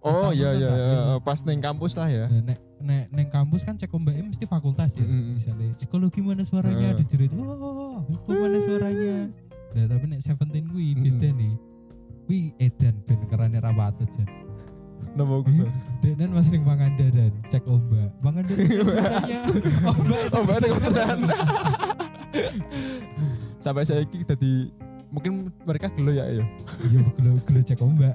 oh 0.00 0.30
iya 0.30 0.50
iya 0.52 0.70
iya. 0.70 0.98
Pas 1.20 1.40
neng 1.42 1.60
kampus 1.60 1.92
lah 1.94 2.08
ya 2.08 2.24
Nah, 2.26 2.40
nek 2.42 2.58
nek 2.80 3.04
neng 3.10 3.28
kampus 3.28 3.62
kan 3.62 3.76
cek 3.76 3.88
ombaknya 3.90 4.24
mesti 4.26 4.44
fakultas 4.44 4.92
ya. 4.92 5.04
Mm-mm. 5.04 5.36
Misalnya 5.36 5.76
psikologi 5.76 6.20
mana 6.20 6.40
suaranya 6.42 6.92
Eh. 6.92 6.98
dijerit. 6.98 7.28
Wah, 7.30 8.00
hukum 8.02 8.34
mana 8.34 8.58
suaranya. 8.58 9.28
Nah, 9.70 9.84
tapi 9.86 10.04
nek 10.06 10.20
Seventeen 10.20 10.66
kuwi 10.66 10.92
Mm-mm. 10.92 11.04
beda 11.06 11.28
nih. 11.30 11.54
Kuwi 12.24 12.40
edan 12.58 12.94
ben 13.04 13.20
kerane 13.26 13.58
ra 13.58 13.70
patut 13.70 14.08
nama 15.14 15.42
gue 15.42 15.66
Denen 16.00 16.30
mas 16.32 16.48
ning 16.48 16.62
Pangandaran 16.64 17.32
cek 17.50 17.64
ombak. 17.68 18.10
Pangandaran 18.22 18.62
ombak. 19.90 20.22
oh 20.32 20.42
berarti 20.46 20.66
kebetulan 20.70 21.18
sampai 23.60 23.84
saya 23.84 24.02
ini 24.08 24.24
tadi 24.24 24.52
mungkin 25.12 25.52
mereka 25.66 25.92
gelo 25.92 26.14
ya 26.14 26.24
ya 26.30 26.44
Iya 26.88 27.00
gelo 27.18 27.30
gelo 27.44 27.60
cek 27.60 27.80
ombak. 27.82 28.14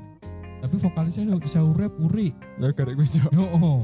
Tapi 0.62 0.74
vokalisnya 0.82 1.30
saya 1.46 1.66
rap 1.74 1.94
uri. 2.00 2.34
ya 2.58 2.70
garek 2.74 2.98
gue 2.98 3.06
Jo. 3.06 3.26
Yo. 3.30 3.44
oh. 3.54 3.80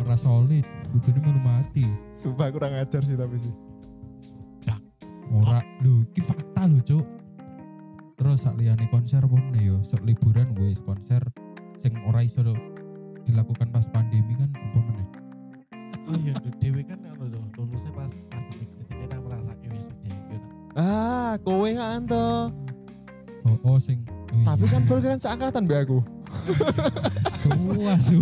Ora 0.00 0.12
solid, 0.14 0.64
kudune 0.92 1.18
melu 1.24 1.40
mati. 1.40 1.88
sumpah 2.12 2.52
kurang 2.52 2.76
ajar 2.76 3.00
sih 3.00 3.16
tapi 3.16 3.36
sih 3.40 3.52
Ora 5.30 5.62
lho, 5.80 6.02
iki 6.10 6.20
fakta 6.20 6.66
lho, 6.66 6.82
Cuk. 6.82 7.06
Terus 8.18 8.42
sak 8.44 8.58
liyane 8.58 8.84
konser 8.92 9.22
apa 9.24 9.32
meneh 9.32 9.72
yo, 9.72 9.78
sok 9.80 10.02
liburan 10.04 10.52
wis 10.58 10.82
konser 10.84 11.22
sing 11.80 11.92
ora 12.04 12.20
iso 12.20 12.40
dilakukan 13.24 13.68
pas 13.68 13.84
pandemi 13.86 14.36
kan 14.36 14.48
apa 14.52 14.78
meneh. 14.80 15.06
Oh 16.10 16.16
iya, 16.18 16.34
Dewi 16.58 16.82
kan 16.82 16.98
anu 17.06 17.28
tuh, 17.28 17.44
lulusnya 17.56 17.92
pas 17.92 18.10
pandemi 18.28 18.64
ketika 18.66 19.04
dia 19.06 19.18
merasa 19.18 19.52
wisuda 19.56 20.10
gitu. 20.28 20.46
ah 20.74 21.34
kowe 21.40 21.70
kan 21.70 22.02
toh 22.04 22.50
Oh, 23.40 23.56
oh 23.64 23.78
sing 23.80 24.04
oh 24.04 24.36
iya. 24.36 24.44
tapi 24.44 24.64
kan 24.68 24.84
baru 24.84 25.00
kan 25.00 25.18
seangkatan 25.18 25.64
be 25.64 25.74
aku 25.74 25.98
semua 27.32 27.96
su. 27.98 28.20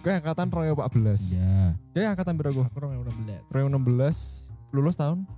Kowe 0.00 0.12
angkatan 0.16 0.48
2014. 0.48 1.36
Iya. 1.36 1.76
Kowe 1.92 2.04
angkatan 2.08 2.34
piro 2.40 2.50
ku? 2.56 2.62
Aku 2.64 2.78
2016. 2.80 3.52
2016 3.52 4.72
lulus 4.72 4.96
tahun 4.96 5.28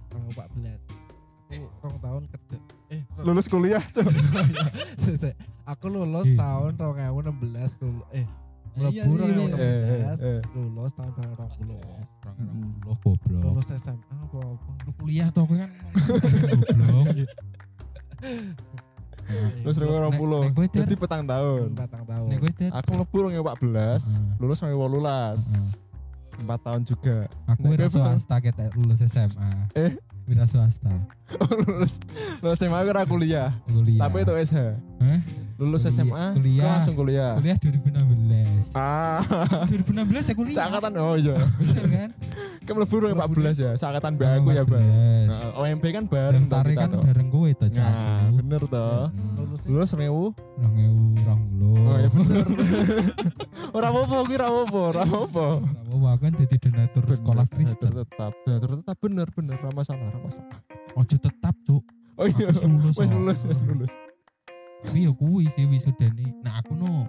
lulus 3.22 3.46
kuliah 3.46 3.82
coba. 3.88 4.10
Aku 5.72 5.86
lulus 5.86 6.26
Iya. 6.26 6.38
tahun 6.38 6.72
2016 6.74 7.38
lulus 7.80 8.06
eh 8.10 8.26
Iya, 8.72 9.04
mlebu 9.04 9.12
iya, 9.14 9.26
iya. 9.28 9.46
2016 9.52 9.60
Eh, 9.60 9.82
eh, 9.84 10.02
eh. 10.18 10.40
lulus 10.54 10.90
tahun 10.92 11.12
2020. 11.12 11.76
Lo 12.82 12.92
goblok. 12.96 13.42
Lulus 13.44 13.66
SMA 13.70 14.00
apa 14.16 14.38
apa. 14.40 14.70
Kuliah 14.96 15.28
toh 15.28 15.44
kowe 15.44 15.54
kan 15.54 15.70
goblok. 16.72 17.06
Lulus 19.62 19.76
2020. 19.78 20.18
nek 20.42 20.52
kowe, 20.52 20.66
Der? 20.66 20.80
Jadi 20.82 20.94
petang 20.96 21.22
tahun. 21.22 21.68
Batang 21.72 22.04
tahun. 22.04 22.28
Aku 22.74 22.90
mlebu 22.92 23.16
2014, 23.30 23.62
Heeh. 24.18 24.36
lulus 24.38 24.58
2018. 24.60 25.78
4 26.42 26.58
tahun 26.58 26.82
juga. 26.82 27.16
aku 27.46 27.60
Nek 27.62 27.70
wira 27.70 27.84
kowe 27.84 27.92
piro? 27.92 28.04
swasta 28.08 28.36
ketek 28.40 28.72
lulus 28.74 28.98
SMA. 29.00 29.50
Eh? 29.74 29.92
Wira 30.32 30.46
swasta. 30.46 30.88
lulus 31.62 31.96
lulus 32.40 32.56
SMA 32.58 32.72
aku 32.74 32.88
ora 32.90 33.04
kuliah, 33.04 33.48
Kuliah. 33.64 34.00
tapi 34.00 34.20
itu 34.20 34.32
SH. 34.34 34.56
Hah? 34.98 35.20
Lulus 35.56 35.80
Kuliah- 35.80 35.94
SMA, 35.94 36.24
kuliah. 36.34 36.64
langsung 36.70 36.94
kuliah. 36.94 37.32
Kuliah 37.36 37.56
2016. 37.56 38.72
Ah, 38.72 39.20
2016 39.68 39.92
ya 40.24 40.34
kuliah. 40.34 40.54
seangkatan 40.54 40.92
oh 40.96 41.14
iya. 41.14 41.36
Bener 41.60 41.84
kan? 41.86 42.10
Kan 42.62 42.72
mlebu 42.74 42.94
2014 43.12 43.58
ya, 43.58 43.70
seangkatan 43.74 44.10
mbak 44.14 44.28
aku 44.38 44.48
ya, 44.50 44.62
Bang. 44.62 44.82
2014. 44.82 45.28
Nah, 45.28 45.50
OMB 45.56 45.84
kan 45.86 46.04
bareng 46.06 46.44
Daftarnya 46.46 46.70
kita 46.70 46.82
kan 46.82 46.90
toh. 46.90 47.02
bareng 47.02 47.28
kowe 47.28 47.50
to, 47.50 47.66
Cak. 47.68 47.84
Nah, 47.84 48.20
bener 48.32 48.62
toh. 48.64 49.04
Lulus 49.62 49.90
nih 49.92 50.08
Lulus 50.08 50.34
2000 50.60 51.22
2020. 51.22 51.82
Oh 51.82 51.96
ya 51.96 52.08
bener. 52.08 52.46
Ora 53.76 53.88
apa-apa 53.88 54.14
kuwi 54.22 54.36
ora 54.36 54.46
apa-apa, 54.46 54.80
ora 54.86 55.02
apa-apa. 55.02 55.46
Apa 55.88 56.10
kan 56.18 56.32
jadi 56.36 56.56
donatur 56.58 57.04
sekolah 57.08 57.44
Kristen. 57.48 57.88
tetap, 57.94 58.32
bener, 58.44 58.60
tetap 58.60 58.96
bener 59.00 59.26
bener 59.32 59.56
ora 59.56 59.72
masalah, 59.72 60.12
masalah. 60.22 60.58
Ojo 60.94 61.16
tetap, 61.16 61.54
Cuk. 61.62 61.84
Oh 62.14 62.26
iya, 62.26 62.48
Wis 62.48 62.60
lulus. 62.62 62.94
wis 62.94 63.08
kok. 63.08 63.16
lulus, 63.16 63.40
wis 63.44 63.60
lulus. 63.62 63.92
Tapi 64.82 64.98
ya 65.02 65.12
kuwi 65.12 65.46
sih 65.48 65.64
wisudane. 65.64 66.36
Nah, 66.40 66.58
aku 66.58 66.72
no 66.72 67.06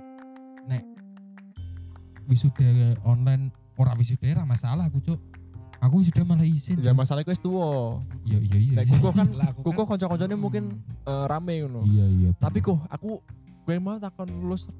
nek 0.64 0.84
wisuda 2.26 2.66
online 3.04 3.52
ora 3.76 3.94
wisuda 3.94 4.32
ora 4.32 4.44
masalah 4.44 4.88
aku, 4.88 5.00
Cuk. 5.02 5.20
Aku 5.82 6.00
wisuda 6.00 6.24
malah 6.24 6.48
izin. 6.48 6.80
Ya 6.80 6.90
Cuk. 6.90 6.98
masalahnya 6.98 7.28
wis 7.28 7.42
tuwa. 7.42 8.00
Iya 8.24 8.40
iya 8.42 8.58
iya. 8.58 8.74
Nek 8.78 8.86
kuku 8.90 9.10
kan 9.12 9.28
Lah, 9.36 9.52
aku 9.52 9.70
kan- 9.70 9.88
kanca-kancane 9.90 10.34
mungkin 10.34 10.80
eh, 11.04 11.26
rame 11.28 11.60
ngono. 11.62 11.84
Iya 11.84 12.06
iya. 12.08 12.30
Tapi 12.38 12.64
kok 12.64 12.80
aku 12.88 13.20
gue 13.64 13.76
mau 13.78 13.96
takon 13.96 14.28
lulus 14.30 14.72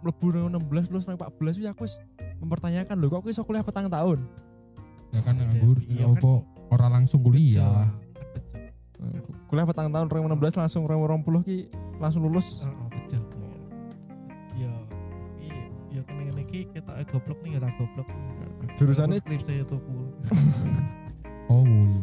mlebu 0.00 0.26
16 0.48 0.88
lulus 0.88 1.04
14 1.04 1.16
iki 1.56 1.68
aku 1.68 1.84
wis 1.84 2.00
mempertanyakan 2.38 2.96
lho 2.96 3.08
kok 3.10 3.20
aku 3.20 3.28
iso 3.28 3.42
kuliah 3.42 3.60
petang 3.60 3.88
tahun. 3.88 4.24
ya 5.08 5.20
kan 5.22 5.34
nganggur 5.34 5.78
Iya 5.86 6.04
kan. 6.08 6.20
Apa 6.66 6.74
ora 6.74 6.90
langsung 6.90 7.22
kuliah. 7.22 7.86
Eh, 8.98 9.22
Kuliah 9.46 9.62
petang 9.62 9.86
tahun 9.86 10.10
2016 10.10 10.58
langsung 10.58 10.82
2020 10.84 11.46
ki 11.46 11.58
langsung 12.02 12.26
lulus. 12.26 12.66
Heeh, 12.66 12.86
bejo. 12.90 13.18
Ya, 14.56 14.72
iya, 15.38 15.62
ya 15.92 16.02
kene 16.02 16.42
iki 16.42 16.66
kita 16.74 17.06
goblok 17.06 17.38
nih 17.40 17.54
ora 17.56 17.70
goblok. 17.78 18.08
Jurusannya 18.74 19.22
skripsi 19.22 19.62
itu 19.62 19.76
ku. 19.78 19.94
Oh, 21.46 21.62
woi. 21.62 22.02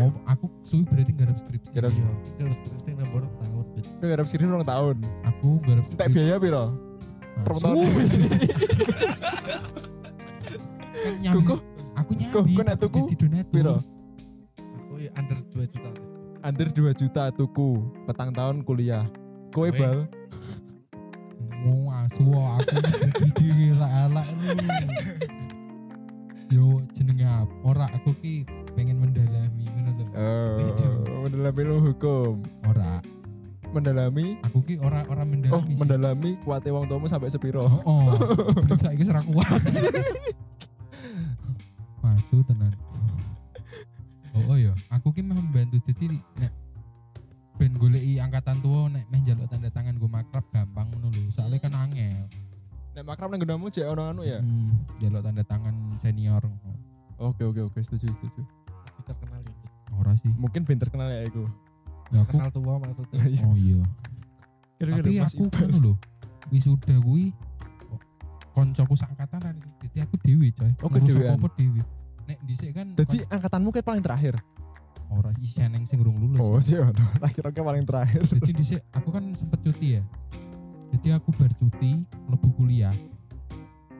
Oh, 0.00 0.08
aku 0.24 0.48
suwi 0.64 0.88
berarti 0.88 1.12
garap 1.12 1.36
skripsi. 1.36 1.68
Garap 1.76 1.92
Iya, 1.92 2.08
harus 2.40 2.56
skripsi 2.56 2.90
nomor 2.96 3.28
tahun. 3.36 3.64
Bet. 3.76 3.84
kowe 4.00 4.08
garap 4.08 4.24
skripsi 4.24 4.48
rong 4.48 4.64
tahun. 4.64 4.96
Aku 5.28 5.48
garap 5.60 5.84
Entek 5.92 6.08
biaya 6.08 6.36
piro? 6.40 6.64
Nah, 6.72 7.44
Per 7.44 7.52
suwi. 7.52 7.64
tahun. 7.68 7.84
Nyambi. 11.20 11.36
Kuku 11.44 11.54
Aku 11.98 12.10
nyambi. 12.16 12.32
Kuku 12.32 12.60
nek 12.64 12.76
tuku 12.80 12.98
piro? 13.52 13.76
Ya 14.98 15.10
under 15.14 15.38
2 15.54 15.70
juta. 15.70 15.90
Under 16.38 16.68
2 16.68 16.90
juta 16.94 17.22
tuku 17.30 17.70
petang 18.04 18.30
tahun 18.30 18.62
kuliah. 18.62 19.06
Kowe 19.50 19.66
Kowe- 19.66 19.72
bal 19.72 19.98
Mau 21.58 21.90
asu 21.90 22.22
aku 22.30 22.76
jadi 23.34 23.74
elak-elak 23.74 24.26
lu. 24.30 24.46
Yo 26.48 26.64
jenenge 26.94 27.26
apa? 27.26 27.50
Ora 27.62 27.86
aku 27.90 28.14
ki 28.16 28.46
pengen 28.72 29.02
mendalami 29.02 29.66
ngono 29.66 29.90
to. 29.92 30.04
Oh, 30.14 31.18
mendalami 31.20 31.60
ilmu 31.60 31.78
hukum. 31.84 32.34
Ora. 32.64 33.02
Mendalami 33.68 34.38
Aku 34.46 34.62
ki 34.64 34.78
ora 34.80 35.02
ora 35.04 35.22
Oh, 35.22 35.28
mendalami. 35.28 35.66
sih. 35.66 35.76
mendalami 35.76 36.30
kuate 36.40 36.70
wong 36.70 36.86
tuamu 36.86 37.04
sampai 37.04 37.28
sepiro. 37.28 37.66
Oh, 37.66 37.82
oh. 37.84 38.06
Saiki 38.78 39.02
ora 39.04 39.20
kuat. 39.20 39.60
Nggonmu 53.48 53.72
jek 53.72 53.88
ono 53.88 54.12
anu 54.12 54.28
ya. 54.28 54.44
Hmm, 54.44 54.76
njaluk 55.00 55.24
tanda 55.24 55.40
tangan 55.40 55.72
senior. 56.04 56.44
Oke 57.16 57.48
oke 57.48 57.64
oke 57.72 57.80
setuju 57.80 58.12
setuju. 58.12 58.44
Jadi 58.44 59.00
terkenal 59.08 59.40
ya. 59.40 59.52
Ora 59.96 60.12
sih. 60.20 60.28
Mungkin 60.36 60.68
ben 60.68 60.76
terkenal 60.76 61.08
ya 61.08 61.24
aku. 61.24 61.48
Ya 62.12 62.28
aku 62.28 62.36
Kenal 62.36 62.52
tua 62.52 62.76
maksudnya. 62.76 63.16
Iya. 63.32 63.48
oh 63.48 63.56
iya. 63.56 63.80
Kira-kira 64.76 65.00
Tapi 65.00 65.16
aku 65.24 65.42
ngono 65.48 65.76
lho. 65.80 65.94
Wisuda 66.52 67.00
kuwi 67.00 67.32
oh, 67.88 68.00
koncoku 68.52 68.94
sakangkatan 69.00 69.40
kan 69.40 69.54
jadi 69.80 70.04
aku 70.04 70.20
dewi 70.20 70.52
coy. 70.52 70.68
Oh, 70.84 70.92
Ngurus 70.92 71.08
kedewean. 71.08 71.32
apa-apa 71.40 71.48
dewi. 71.56 71.80
Nek 72.28 72.38
dhisik 72.44 72.70
kan 72.76 72.86
Jadi 73.00 73.24
angkatanmu 73.32 73.72
kayak 73.72 73.88
paling 73.88 74.04
terakhir. 74.04 74.36
ora 75.08 75.32
isen 75.40 75.72
yang 75.72 75.88
sing 75.88 76.04
urung 76.04 76.20
lulus. 76.20 76.36
Oh, 76.44 76.60
sih 76.60 76.76
kira 77.40 77.48
kayak 77.48 77.64
paling 77.64 77.84
terakhir. 77.88 78.28
jadi 78.28 78.50
di 78.52 78.64
aku 78.92 79.08
kan 79.08 79.32
sempet 79.32 79.64
cuti 79.64 79.96
ya 79.96 80.04
jadi 80.92 81.16
aku 81.20 81.32
bar 81.36 81.52
cuti 81.56 82.04
mlebu 82.28 82.48
kuliah 82.60 82.92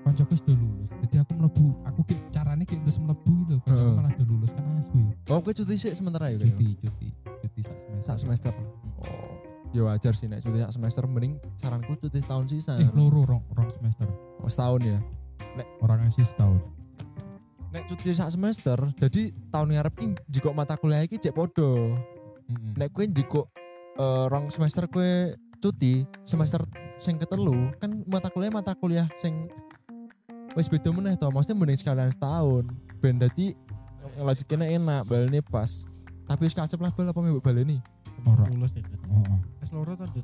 koncoku 0.08 0.34
sudah 0.34 0.56
lulus 0.56 0.88
jadi 1.04 1.16
aku 1.20 1.32
mlebu 1.36 1.66
aku 1.84 2.00
kayak 2.02 2.22
caranya 2.30 2.64
kayak 2.64 2.80
terus 2.82 2.96
mlebu 2.96 3.34
gitu 3.44 3.60
koncoku 3.60 3.76
Heeh. 3.76 3.94
malah 3.94 4.12
udah 4.12 4.26
lulus 4.26 4.50
kan 4.50 4.64
asu 4.74 4.90
ya 4.96 5.12
Oh, 5.28 5.38
kowe 5.38 5.52
cuti 5.52 5.74
sih 5.76 5.92
sementara 5.92 6.32
ya 6.32 6.40
cuti 6.40 6.66
cuti 6.80 7.08
cuti 7.20 7.60
sak 7.60 7.76
semester 7.76 8.00
Sak 8.00 8.16
semester. 8.18 8.52
Oh. 8.98 9.32
Ya 9.68 9.84
wajar 9.84 10.16
sih 10.16 10.24
nek 10.24 10.40
cuti 10.40 10.56
sak 10.58 10.72
semester 10.72 11.04
mending 11.04 11.36
saranku 11.54 11.92
cuti 11.94 12.16
setahun 12.16 12.48
sisa. 12.48 12.80
eh 12.80 12.88
loro 12.90 13.22
rong, 13.22 13.44
rong 13.52 13.68
semester 13.70 14.08
Oh, 14.38 14.48
setahun 14.48 14.80
ya. 14.82 14.98
orang 15.78 16.00
ngasih 16.02 16.24
setahun 16.24 16.56
Nek 17.68 17.84
cuti 17.84 18.16
sak 18.16 18.32
semester, 18.32 18.80
jadi 18.96 19.28
tahun 19.52 19.76
ngarep 19.76 19.92
ki 19.92 20.06
jiko 20.24 20.56
mata 20.56 20.80
kuliah 20.80 21.04
iki 21.04 21.20
cek 21.20 21.36
podo. 21.36 21.92
Mm-mm. 22.48 22.80
Nek 22.80 22.96
kowe 22.96 23.04
jiko 23.04 23.52
eh, 23.94 24.24
rong 24.24 24.48
semester 24.48 24.88
kowe 24.88 25.36
cuti, 25.60 26.08
semester 26.24 26.64
sing 26.96 27.20
ketelu 27.20 27.68
kan 27.76 27.92
mata 28.08 28.32
kuliah 28.32 28.48
mata 28.48 28.72
kuliah 28.72 29.04
sing 29.14 29.52
wis 30.56 30.68
beda 30.68 30.88
meneh 30.92 31.14
to. 31.16 31.28
Maksudnya 31.28 31.56
mending 31.58 31.78
sekalian 31.78 32.12
setahun. 32.12 32.64
Ben 33.02 33.18
dadi 33.18 33.52
ngelajeknya 34.16 34.66
enak, 34.78 35.00
balene 35.04 35.40
pas. 35.44 35.84
Tapi 36.28 36.44
wis 36.46 36.54
kasep 36.56 36.78
lah 36.80 36.92
bal 36.92 37.08
apa 37.08 37.18
mbok 37.18 37.44
baleni. 37.44 37.80
ora 38.26 38.44
Lulus 38.50 38.74
ya. 38.74 38.82
oh. 39.08 39.38
Es 39.62 39.70
loro 39.72 39.94
to. 39.96 40.22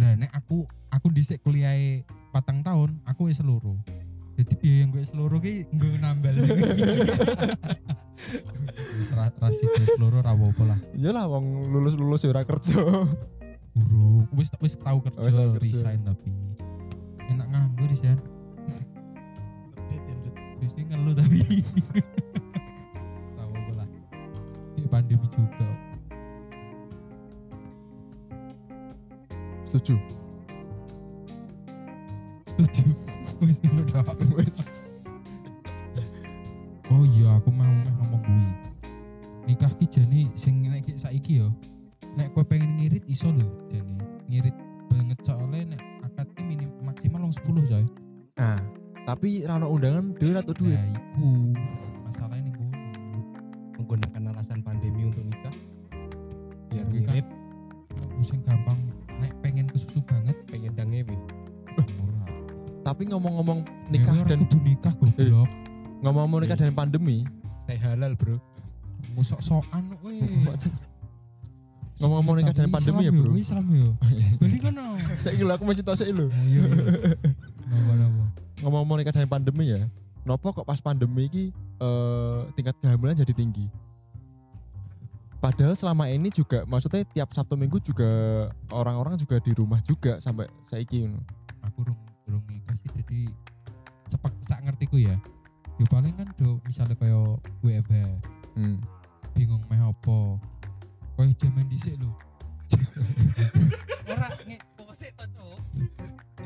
Lah 0.00 0.18
nek 0.18 0.30
aku 0.34 0.66
aku 0.90 1.06
dhisik 1.12 1.38
kuliah 1.44 2.02
patang 2.34 2.64
tahun, 2.66 2.98
aku 3.06 3.30
wis 3.30 3.38
loro. 3.44 3.78
Jadi 4.34 4.58
biaya 4.58 4.76
yang 4.82 4.90
gue 4.90 5.06
seluruh 5.06 5.38
ki 5.38 5.62
gue 5.70 5.94
nambal. 6.02 6.34
Wis 8.74 9.10
ra 9.14 9.30
rasi 9.30 9.62
seluruh 9.94 10.26
ra 10.26 10.34
apa 10.34 10.62
lah. 10.66 10.78
Iyalah 10.90 11.30
wong 11.30 11.70
lulus-lulus 11.70 12.26
ya 12.26 12.34
ora 12.34 12.42
kerja. 12.42 12.82
Buruk. 13.74 14.26
Wis 14.34 14.50
wis 14.58 14.74
tau 14.74 14.98
kerja, 15.02 15.22
Wis 15.22 15.34
kerja. 15.38 15.58
resign 15.62 16.02
tapi 16.02 16.34
enak 17.30 17.46
nganggur 17.46 17.86
resign. 17.86 18.18
Ya. 20.64 20.72
Biasanya 20.72 20.96
ngeluh 20.96 21.12
tapi 21.12 21.38
ra 23.36 23.44
apa 23.44 23.72
lah. 23.76 23.88
Ini 24.80 24.88
pandemi 24.88 25.28
juga. 25.28 25.68
Setuju. 29.68 30.00
Setuju. 32.48 32.86
Wis 33.44 33.60
ngono 33.60 33.84
tok. 33.92 34.16
Wis. 34.40 34.60
Oh 36.88 37.04
iya, 37.04 37.36
aku 37.36 37.52
mau 37.52 37.68
meh 37.68 37.92
ngomong 38.00 38.24
kuwi. 38.24 38.48
Nikah 39.44 39.72
ki 39.76 39.84
jane 39.92 40.32
sing 40.32 40.64
nek 40.64 40.88
ki 40.88 40.96
saiki 40.96 41.44
yo. 41.44 41.52
Nek 42.16 42.32
kowe 42.32 42.40
pengen 42.40 42.80
ngirit 42.80 43.04
iso 43.04 43.28
lho 43.28 43.52
jane. 43.68 44.00
Ngirit 44.32 44.56
banget 44.88 45.20
soalnya 45.28 45.76
nek 45.76 45.82
akad 46.08 46.32
minim 46.40 46.72
maksimal 46.80 47.20
wong 47.20 47.36
10 47.36 47.68
coy. 47.68 47.84
Nah, 48.40 48.64
tapi 49.04 49.44
ra 49.44 49.56
ono 49.56 49.68
undangan 49.68 50.04
dhewe 50.14 50.34
atau 50.34 50.54
duit. 50.54 50.74
Nah, 50.74 50.88
iku 50.88 51.26
masalahnya 52.02 52.42
ning 52.42 52.54
kono. 52.54 52.78
menggunakan 53.76 54.22
alasan 54.30 54.60
pandemi 54.60 55.00
untuk 55.04 55.24
nikah 55.24 55.54
biar 56.66 56.82
kan 56.82 56.90
ngirit 56.90 57.26
aku 57.94 58.22
sing 58.22 58.40
gampang 58.42 58.78
nek 59.14 59.32
pengen 59.38 59.66
kesusu 59.68 60.00
banget 60.02 60.36
pengen 60.48 60.72
dangewe 60.72 61.14
ora. 61.76 62.24
Tapi 62.82 63.02
ngomong-ngomong 63.06 63.60
Ya, 63.84 63.92
nikah 63.92 64.16
dan 64.24 64.40
nikah 64.44 64.94
goblok. 64.94 65.48
ngomong-ngomong 66.00 66.40
nikah 66.40 66.56
dan 66.56 66.72
pandemi, 66.72 67.24
Stay 67.60 67.76
halal, 67.76 68.12
Bro. 68.12 68.36
Sok-sokan 69.14 69.96
weh. 70.00 70.20
ngomong-ngomong 72.00 72.34
nikah 72.40 72.52
dan 72.52 72.68
pandemi 72.68 73.04
ya, 73.04 73.12
Bro. 73.12 73.30
yo, 73.30 73.38
Islam 73.38 73.64
kono. 74.64 74.84
Saya 75.14 75.36
lho 75.38 75.52
aku 75.52 75.64
masih 75.64 75.80
tahu 75.80 75.96
saya 75.96 76.12
lho. 76.12 76.26
Ngomong-ngomong 78.64 79.04
nikah 79.04 79.12
dan 79.12 79.28
pandemi 79.28 79.76
ya. 79.76 79.84
Nopo 80.24 80.56
kok 80.56 80.64
pas 80.64 80.80
pandemi 80.80 81.28
ini 81.28 81.52
eh, 81.78 82.40
tingkat 82.56 82.80
kehamilan 82.80 83.12
jadi 83.12 83.36
tinggi. 83.36 83.68
Padahal 85.36 85.76
selama 85.76 86.08
ini 86.08 86.32
juga 86.32 86.64
maksudnya 86.64 87.04
tiap 87.04 87.28
Sabtu 87.36 87.52
Minggu 87.60 87.76
juga 87.84 88.08
orang-orang 88.72 89.20
juga 89.20 89.36
di 89.44 89.52
rumah 89.52 89.76
juga 89.84 90.16
sampai 90.16 90.48
saiki 90.64 91.04
ngono. 91.04 91.20
Aku 91.68 91.84
rung 91.84 92.00
rung 92.24 92.44
nikah 92.48 92.72
sih 92.80 92.88
jadi 92.96 93.28
sepek 94.08 94.32
sak 94.48 94.64
ngertiku 94.64 94.96
ya. 94.96 95.20
Yo 95.76 95.84
paling 95.92 96.16
kan 96.16 96.32
do 96.40 96.56
misalnya 96.64 96.96
kaya 96.96 97.36
WFH 97.60 97.92
Hmm. 98.54 98.78
bingung 99.34 99.60
meh 99.66 99.82
apa. 99.82 100.38
Kaya 101.18 101.34
jaman 101.36 101.66
dhisik 101.66 101.98
lho. 101.98 102.14
Ora 104.06 104.30
nge 104.46 104.56
kok 104.78 104.90
sik 104.94 105.10
to, 105.18 105.26
Cuk. 105.34 105.58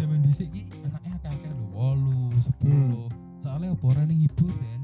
Jaman 0.00 0.24
dhisik 0.24 0.48
iki 0.48 0.72
anaknya 0.88 1.20
akeh-akeh 1.20 1.52
lho, 1.52 1.67
8, 1.78 2.34
10. 2.60 3.06
Soalnya 3.38 3.68
apa 3.70 3.84
ora 3.86 4.02
ning 4.02 4.20
hiburan. 4.20 4.80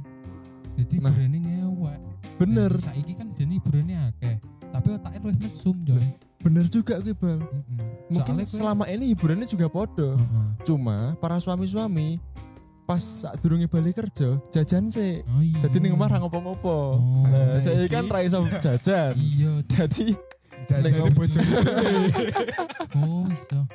Jadi 0.75 0.95
Nah. 0.97 1.11
hiburane 1.11 1.39
ngewek. 1.41 2.01
Bener, 2.35 2.73
Dan 2.73 2.83
saiki 2.85 3.13
kan 3.13 3.27
jadi 3.33 3.53
hiburannya 3.53 3.99
akeh. 4.09 4.37
Tapi 4.69 4.89
otaknya 4.93 5.19
luwih 5.21 5.39
mesum, 5.39 5.77
Joy. 5.83 6.03
bener 6.41 6.67
juga 6.67 6.99
gue 6.99 7.15
bang. 7.15 7.39
Mm-mm. 7.39 7.79
Mungkin 8.11 8.35
Soalnya 8.37 8.47
selama 8.49 8.85
ini 8.87 9.05
hiburannya 9.09 9.47
juga 9.47 9.67
podo. 9.67 10.15
Heeh. 10.15 10.47
Cuma 10.63 11.15
para 11.17 11.39
suami-suami 11.39 12.19
pas 12.85 13.01
saat 13.01 13.41
durunge 13.41 13.65
balik 13.65 13.97
kerja 13.97 14.37
jajan 14.51 14.87
sih. 14.87 15.25
Oh 15.27 15.41
iya. 15.41 15.57
Jadi 15.59 15.79
ning 15.79 15.93
omah 15.93 16.05
ra 16.07 16.19
ngopo-ngopo. 16.19 16.79
Oh. 16.95 17.25
Nah, 17.25 17.49
Saiki- 17.49 17.65
saya 17.65 17.87
kan 17.87 18.05
ra 18.07 18.21
iso 18.21 18.43
jajan. 18.55 19.15
Iya. 19.15 19.53
Jadi 19.65 20.15
Jajane 20.65 20.97
Ning 21.03 21.13
bojone. 21.13 21.45
Oh. 22.97 23.27
Hah? 23.27 23.67